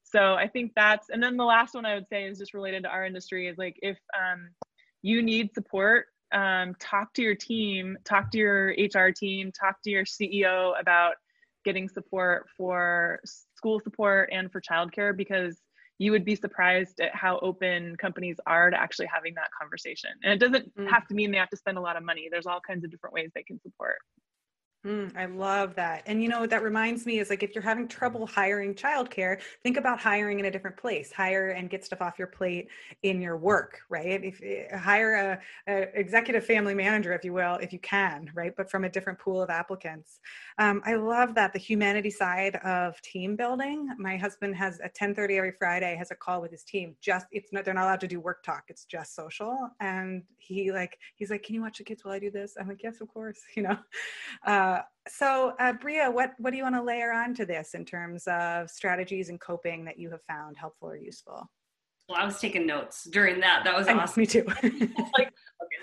[0.02, 2.84] So I think that's, and then the last one I would say is just related
[2.84, 4.48] to our industry is like if um,
[5.02, 9.90] you need support, um, talk to your team, talk to your HR team, talk to
[9.90, 11.14] your CEO about
[11.64, 15.58] getting support for school support and for childcare because
[15.98, 20.10] you would be surprised at how open companies are to actually having that conversation.
[20.24, 20.90] And it doesn't mm.
[20.90, 22.28] have to mean they have to spend a lot of money.
[22.30, 23.96] There's all kinds of different ways they can support.
[24.84, 26.02] Mm, I love that.
[26.04, 29.40] And you know what that reminds me is like if you're having trouble hiring childcare,
[29.62, 31.10] think about hiring in a different place.
[31.10, 32.68] Hire and get stuff off your plate
[33.02, 34.22] in your work, right?
[34.22, 38.52] If eh, hire a, a executive family manager, if you will, if you can, right?
[38.54, 40.20] But from a different pool of applicants.
[40.58, 43.88] Um, I love that the humanity side of team building.
[43.98, 46.94] My husband has a 10:30 every Friday has a call with his team.
[47.00, 48.64] Just it's not they're not allowed to do work talk.
[48.68, 49.70] It's just social.
[49.80, 52.54] And he like he's like, can you watch the kids while I do this?
[52.60, 53.40] I'm like, yes, of course.
[53.56, 53.78] You know.
[54.44, 54.73] Uh,
[55.08, 58.24] so, uh, Brea, what, what do you want to layer on to this in terms
[58.26, 61.50] of strategies and coping that you have found helpful or useful?
[62.08, 63.62] Well, I was taking notes during that.
[63.64, 64.20] That was awesome.
[64.20, 64.44] Me too.
[64.62, 65.30] like, okay,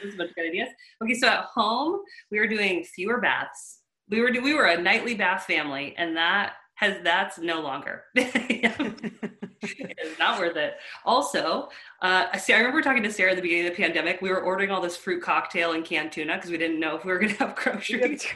[0.03, 0.69] this is a bunch of good ideas.
[1.03, 3.79] Okay, so at home, we were doing fewer baths.
[4.09, 8.03] We were we were a nightly bath family, and that has that's no longer.
[8.15, 10.75] it's not worth it.
[11.05, 11.69] Also,
[12.01, 14.21] uh, see, I remember talking to Sarah at the beginning of the pandemic.
[14.21, 17.05] We were ordering all this fruit cocktail and canned tuna because we didn't know if
[17.05, 18.27] we were going to have groceries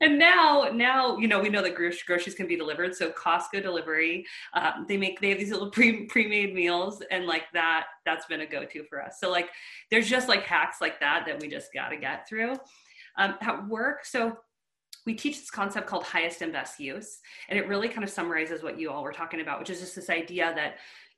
[0.00, 4.24] and now now you know we know that groceries can be delivered so costco delivery
[4.54, 8.40] um, they make they have these little pre pre-made meals and like that that's been
[8.40, 9.18] a go-to for us.
[9.20, 9.50] So like
[9.90, 12.56] there's just like hacks like that that we just got to get through.
[13.18, 14.36] Um, at work so
[15.06, 18.62] we teach this concept called highest and best use and it really kind of summarizes
[18.62, 20.74] what you all were talking about which is just this idea that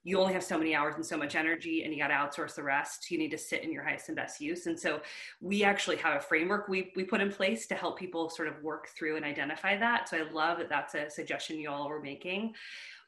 [0.09, 2.55] you only have so many hours and so much energy and you got to outsource
[2.55, 3.11] the rest.
[3.11, 4.65] You need to sit in your highest and best use.
[4.65, 5.03] And so
[5.43, 8.63] we actually have a framework we, we put in place to help people sort of
[8.63, 10.09] work through and identify that.
[10.09, 12.55] So i love that that's a suggestion you all were making.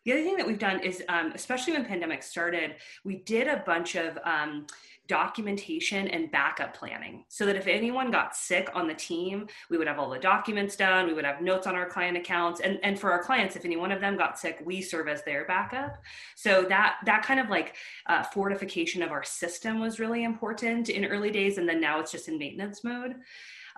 [0.05, 3.63] The other thing that we've done is, um, especially when pandemic started, we did a
[3.65, 4.67] bunch of um,
[5.11, 9.89] documentation and backup planning so that if anyone got sick on the team, we would
[9.89, 12.61] have all the documents done, we would have notes on our client accounts.
[12.61, 15.25] And, and for our clients, if any one of them got sick, we serve as
[15.25, 15.97] their backup.
[16.37, 17.75] So that that kind of like
[18.07, 21.59] uh, fortification of our system was really important in early days.
[21.59, 23.17] And then now it's just in maintenance mode.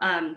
[0.02, 0.36] Um,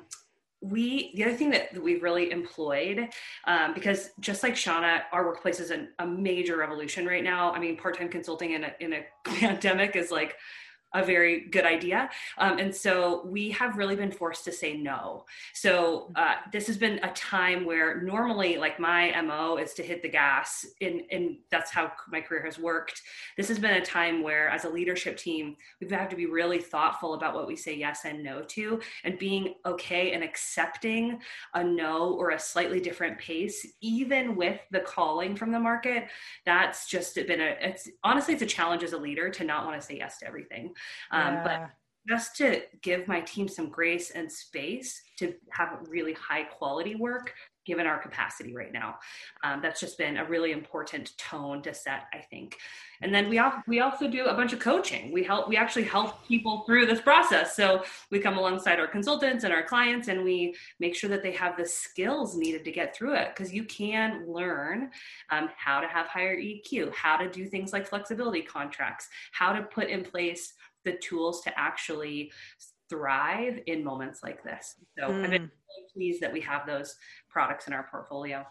[0.62, 3.10] we the other thing that we've really employed
[3.46, 7.60] um, because just like shauna our workplace is an, a major revolution right now i
[7.60, 10.36] mean part-time consulting in a, in a pandemic is like
[10.94, 12.10] a very good idea.
[12.38, 15.26] Um, and so we have really been forced to say no.
[15.54, 20.02] So uh, this has been a time where normally, like my MO is to hit
[20.02, 23.02] the gas, and, and that's how my career has worked.
[23.36, 26.60] This has been a time where, as a leadership team, we've had to be really
[26.60, 31.20] thoughtful about what we say yes and no to, and being okay and accepting
[31.54, 36.06] a no or a slightly different pace, even with the calling from the market.
[36.46, 39.80] That's just been a, it's honestly, it's a challenge as a leader to not want
[39.80, 40.74] to say yes to everything.
[41.12, 41.44] Um, Yeah.
[41.44, 41.72] But
[42.08, 47.34] just to give my team some grace and space to have really high quality work
[47.66, 48.96] given our capacity right now.
[49.44, 52.58] Um, that's just been a really important tone to set i think.
[53.02, 55.12] And then we, al- we also do a bunch of coaching.
[55.12, 57.56] We help we actually help people through this process.
[57.56, 61.32] So we come alongside our consultants and our clients and we make sure that they
[61.32, 64.92] have the skills needed to get through it because you can learn
[65.32, 69.64] um, how to have higher eq how to do things like flexibility contracts how to
[69.64, 70.54] put in place
[70.86, 72.32] the tools to actually
[72.90, 74.76] thrive in moments like this.
[74.98, 75.52] So I've been Mm.
[75.52, 76.96] really pleased that we have those
[77.30, 78.46] products in our portfolio.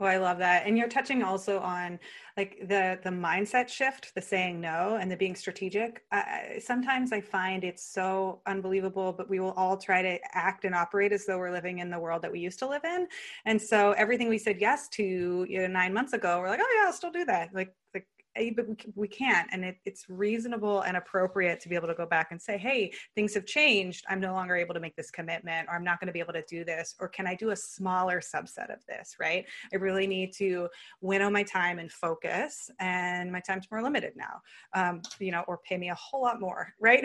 [0.00, 0.66] Oh, I love that.
[0.66, 2.00] And you're touching also on
[2.36, 6.02] like the the mindset shift, the saying no and the being strategic.
[6.10, 10.74] I, sometimes I find it's so unbelievable, but we will all try to act and
[10.74, 13.06] operate as though we're living in the world that we used to live in.
[13.44, 16.74] And so everything we said yes to you know, nine months ago, we're like, oh
[16.76, 17.54] yeah, I'll still do that.
[17.54, 18.08] Like like
[18.56, 22.28] but we, can't and it, it's reasonable and appropriate to be able to go back
[22.32, 24.04] and say hey things have changed.
[24.08, 26.32] I'm no longer able to make this commitment or i'm not going to be able
[26.32, 29.44] to do this or can i do a smaller subset of this right?
[29.72, 30.68] I really need to
[31.00, 34.40] winnow my time and focus and my time's more limited now
[34.74, 37.04] um, you know or pay me a whole lot more right?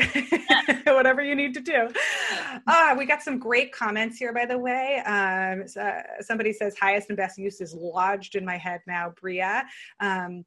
[0.85, 1.89] Whatever you need to do.
[2.67, 4.99] Uh, we got some great comments here by the way.
[5.05, 9.61] Um, so- somebody says highest and best use is lodged in my head now Brea.
[9.99, 10.43] Um,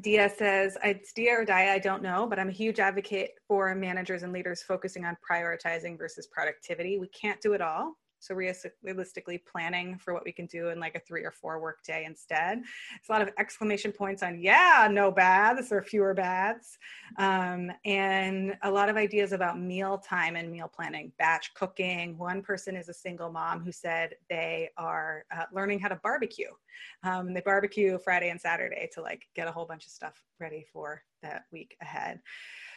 [0.00, 3.74] Dia says, it's Dia or Dia, I don't know, but I'm a huge advocate for
[3.74, 6.98] managers and leaders focusing on prioritizing versus productivity.
[6.98, 7.94] We can't do it all.
[8.24, 11.82] So realistically planning for what we can do in like a three or four work
[11.84, 12.62] day instead.
[12.96, 16.78] It's a lot of exclamation points on, yeah, no baths or fewer baths.
[17.18, 22.16] Um, and a lot of ideas about meal time and meal planning, batch cooking.
[22.16, 26.50] One person is a single mom who said they are uh, learning how to barbecue.
[27.02, 30.64] Um, they barbecue Friday and Saturday to like get a whole bunch of stuff ready
[30.72, 32.20] for that week ahead.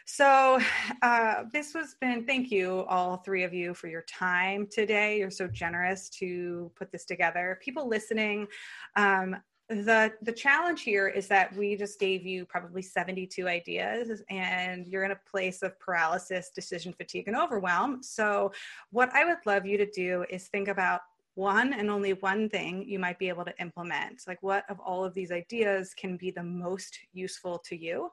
[0.10, 0.58] So
[1.02, 5.20] uh, this has been, thank you all three of you for your time today.
[5.20, 7.60] You're so generous to put this together.
[7.62, 8.48] People listening,
[8.96, 9.36] um,
[9.70, 15.04] the the challenge here is that we just gave you probably 72 ideas and you're
[15.04, 18.50] in a place of paralysis decision fatigue and overwhelm so
[18.92, 21.02] what i would love you to do is think about
[21.38, 24.24] one and only one thing you might be able to implement.
[24.28, 28.10] Like what of all of these ideas can be the most useful to you?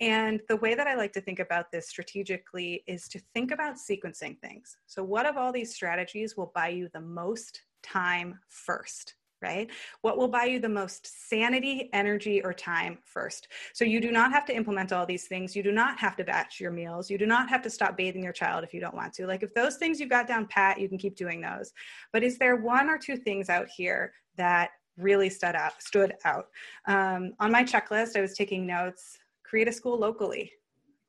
[0.00, 3.76] And the way that i like to think about this strategically is to think about
[3.76, 4.78] sequencing things.
[4.86, 9.68] So what of all these strategies will buy you the most time first right?
[10.02, 13.48] What will buy you the most sanity, energy, or time first?
[13.74, 15.56] So you do not have to implement all these things.
[15.56, 17.10] You do not have to batch your meals.
[17.10, 19.26] You do not have to stop bathing your child if you don't want to.
[19.26, 21.72] Like if those things you've got down pat, you can keep doing those.
[22.12, 25.82] But is there one or two things out here that really stood out?
[25.82, 26.46] Stood out
[26.86, 28.16] um, on my checklist.
[28.16, 29.18] I was taking notes.
[29.44, 30.52] Create a school locally.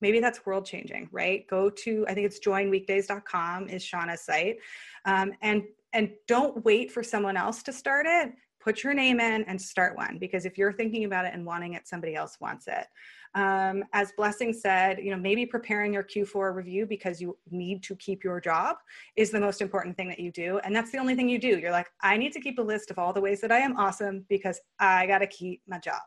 [0.01, 1.47] Maybe that's world changing, right?
[1.47, 4.57] Go to I think it's joinweekdays.com is Shauna's site,
[5.05, 5.63] um, and
[5.93, 8.33] and don't wait for someone else to start it.
[8.59, 11.73] Put your name in and start one because if you're thinking about it and wanting
[11.73, 12.87] it somebody else wants it.
[13.35, 17.95] Um, as blessing said you know maybe preparing your q4 review because you need to
[17.95, 18.77] keep your job
[19.15, 21.59] is the most important thing that you do and that's the only thing you do.
[21.59, 23.75] You're like i need to keep a list of all the ways that i am
[23.77, 26.01] awesome because i got to keep my job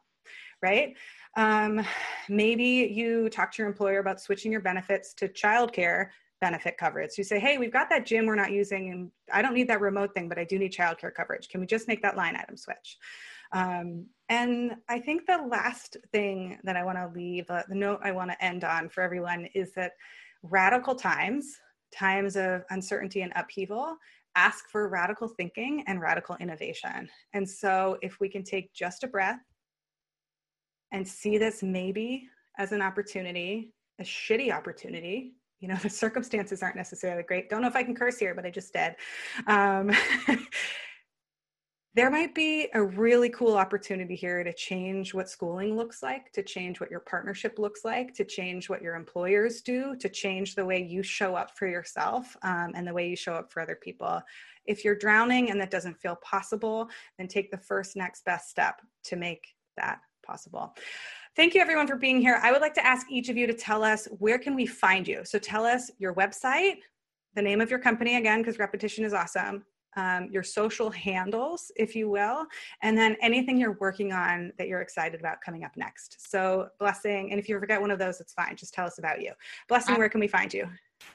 [0.63, 0.97] right?
[1.37, 1.85] Um,
[2.29, 6.09] maybe you talk to your employer about switching your benefits to childcare
[6.47, 7.19] benefit coverage.
[7.19, 9.81] You say, hey, we've got that gym we're not using, and I don't need that
[9.81, 11.49] remote thing, but I do need childcare coverage.
[11.49, 12.99] Can we just make that line item switch?
[13.53, 18.01] Um, and I think the last thing that I want to leave, uh, the note
[18.05, 19.93] I want to end on for everyone is that
[20.45, 21.57] radical times,
[21.93, 23.97] times of uncertainty and upheaval,
[24.37, 27.09] ask for radical thinking and radical innovation.
[27.33, 29.41] And so if we can take just a breath
[30.93, 32.29] and see this maybe
[32.59, 37.49] as an opportunity, a shitty opportunity, you know the circumstances aren't necessarily great.
[37.49, 38.95] Don't know if i can curse here but i just did.
[39.47, 39.91] Um,
[41.97, 46.43] there might be a really cool opportunity here to change what schooling looks like to
[46.43, 50.65] change what your partnership looks like to change what your employers do to change the
[50.65, 53.77] way you show up for yourself um, and the way you show up for other
[53.77, 54.21] people.
[54.67, 58.83] If you're drowning and that doesn't feel possible then take the first next best step
[59.05, 60.75] to make that possible
[61.37, 62.41] Thank you everyone for being here.
[62.43, 65.07] I would like to ask each of you to tell us where can we find
[65.07, 65.21] you?
[65.25, 66.77] So tell us your website,
[67.35, 69.63] the name of your company again, because repetition is awesome,
[69.99, 72.47] um, your social handles, if you will,
[72.81, 76.31] and then anything you're working on that you're excited about coming up next.
[76.31, 78.57] So Blessing, and if you forget one of those, it's fine.
[78.57, 79.33] Just tell us about you.
[79.69, 80.67] Blessing, where can we find you?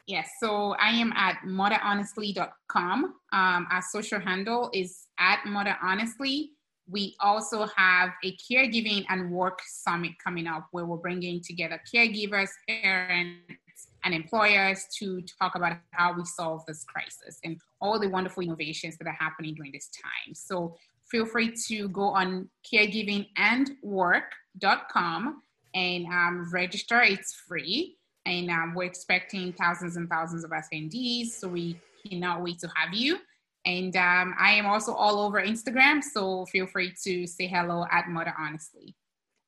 [0.06, 3.06] Yes, so I am at motherhonestly.com.
[3.06, 6.50] Um, our social handle is at motherhonestly
[6.90, 12.50] we also have a caregiving and work summit coming up where we're bringing together caregivers,
[12.68, 18.44] parents, and employers to talk about how we solve this crisis and all the wonderful
[18.44, 20.34] innovations that are happening during this time.
[20.34, 20.76] So
[21.10, 25.42] feel free to go on caregivingandwork.com
[25.74, 27.02] and um, register.
[27.02, 27.98] It's free.
[28.26, 31.30] And um, we're expecting thousands and thousands of attendees.
[31.30, 33.18] So we cannot wait to have you.
[33.66, 36.02] And um, I am also all over Instagram.
[36.04, 38.96] So feel free to say hello at Mother Honestly.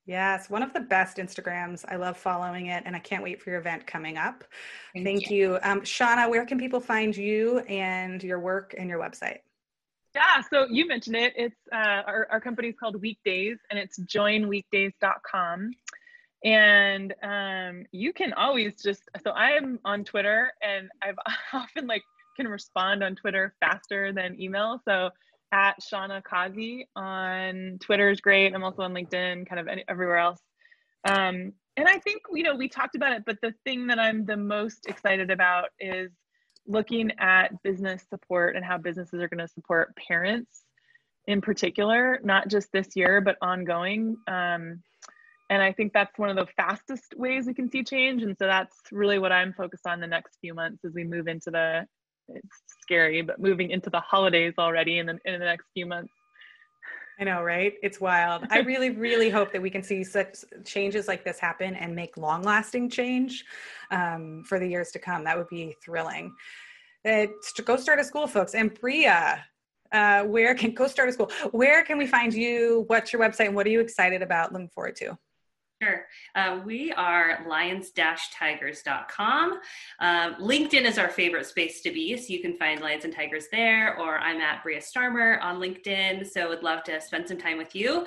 [0.06, 1.86] Yes, one of the best Instagrams.
[1.88, 4.44] I love following it, and I can't wait for your event coming up.
[4.94, 5.54] Thank, Thank you.
[5.54, 5.60] you.
[5.64, 9.40] Um, Shauna, where can people find you and your work and your website?
[10.14, 11.34] Yeah, so you mentioned it.
[11.38, 15.72] It's uh, our, our company is called Weekdays, and it's joinweekdays.com.
[16.44, 21.18] And um, you can always just so I'm on Twitter, and I've
[21.54, 22.04] often like
[22.36, 24.80] can respond on Twitter faster than email.
[24.86, 25.10] So
[25.52, 28.54] at Shauna Causey on Twitter is great.
[28.54, 30.40] I'm also on LinkedIn, kind of everywhere else.
[31.08, 34.26] Um, and I think you know we talked about it, but the thing that I'm
[34.26, 36.12] the most excited about is
[36.68, 40.64] looking at business support and how businesses are going to support parents
[41.28, 44.18] in particular, not just this year but ongoing.
[44.28, 44.82] Um,
[45.50, 48.24] and I think that's one of the fastest ways we can see change.
[48.24, 51.28] And so that's really what I'm focused on the next few months as we move
[51.28, 51.86] into the
[52.30, 52.48] it's
[52.82, 56.14] scary, but moving into the holidays already in the, in the next few months.
[57.20, 57.74] I know, right?
[57.84, 58.46] It's wild.
[58.50, 62.18] I really, really hope that we can see such changes like this happen and make
[62.18, 63.46] long lasting change
[63.92, 65.24] um, for the years to come.
[65.24, 66.34] That would be thrilling.
[67.06, 68.56] It's, go start a school, folks.
[68.56, 69.08] And Brea,
[69.92, 71.32] uh, where can go start a school?
[71.52, 72.86] Where can we find you?
[72.88, 73.48] What's your website?
[73.48, 75.18] And what are you excited about looking forward to?
[75.84, 76.06] Sure.
[76.36, 79.60] Uh, we are lions-tigers.com.
[80.00, 83.48] Um, LinkedIn is our favorite space to be, so you can find Lions and Tigers
[83.52, 87.58] there, or I'm at Brea Starmer on LinkedIn, so would love to spend some time
[87.58, 88.06] with you.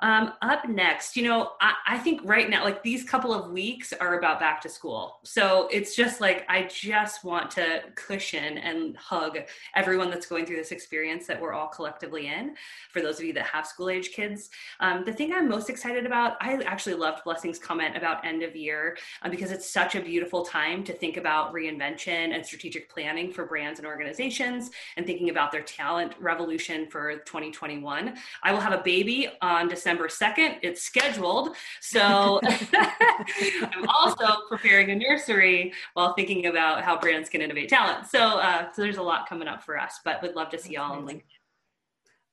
[0.00, 3.92] Um, up next, you know, I, I, think right now, like these couple of weeks
[3.92, 5.20] are about back to school.
[5.22, 9.38] So it's just like, I just want to cushion and hug
[9.74, 12.56] everyone that's going through this experience that we're all collectively in.
[12.90, 16.06] For those of you that have school age kids, um, the thing I'm most excited
[16.06, 20.00] about, I actually loved Blessing's comment about end of year um, because it's such a
[20.00, 25.30] beautiful time to think about reinvention and strategic planning for brands and organizations and thinking
[25.30, 28.16] about their talent revolution for 2021.
[28.42, 30.56] I will have a baby on December December 2nd.
[30.62, 31.54] It's scheduled.
[31.82, 32.40] So
[32.72, 38.06] I'm also preparing a nursery while thinking about how brands can innovate talent.
[38.06, 40.72] So, uh, so there's a lot coming up for us, but would love to see
[40.72, 41.33] y'all on LinkedIn.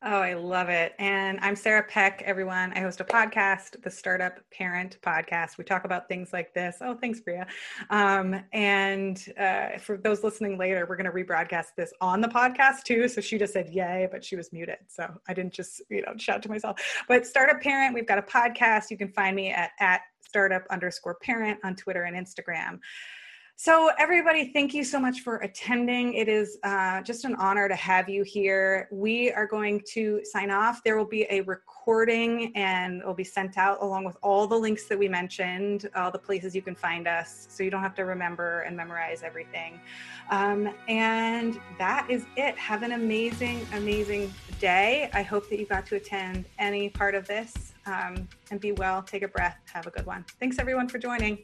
[0.03, 0.95] Oh, I love it.
[0.97, 2.73] And I'm Sarah Peck, everyone.
[2.73, 5.59] I host a podcast, the Startup Parent Podcast.
[5.59, 6.77] We talk about things like this.
[6.81, 7.43] Oh, thanks, Brea.
[7.91, 12.81] Um, and uh, for those listening later, we're going to rebroadcast this on the podcast
[12.81, 13.07] too.
[13.07, 14.77] So she just said yay, but she was muted.
[14.87, 16.79] So I didn't just, you know, shout to myself.
[17.07, 18.89] But Startup Parent, we've got a podcast.
[18.89, 22.79] You can find me at, at startup underscore parent on Twitter and Instagram.
[23.63, 26.15] So, everybody, thank you so much for attending.
[26.15, 28.87] It is uh, just an honor to have you here.
[28.91, 30.83] We are going to sign off.
[30.83, 34.55] There will be a recording and it will be sent out along with all the
[34.55, 37.93] links that we mentioned, all the places you can find us, so you don't have
[37.97, 39.79] to remember and memorize everything.
[40.31, 42.57] Um, and that is it.
[42.57, 45.11] Have an amazing, amazing day.
[45.13, 49.03] I hope that you got to attend any part of this um, and be well.
[49.03, 49.59] Take a breath.
[49.71, 50.25] Have a good one.
[50.39, 51.43] Thanks, everyone, for joining.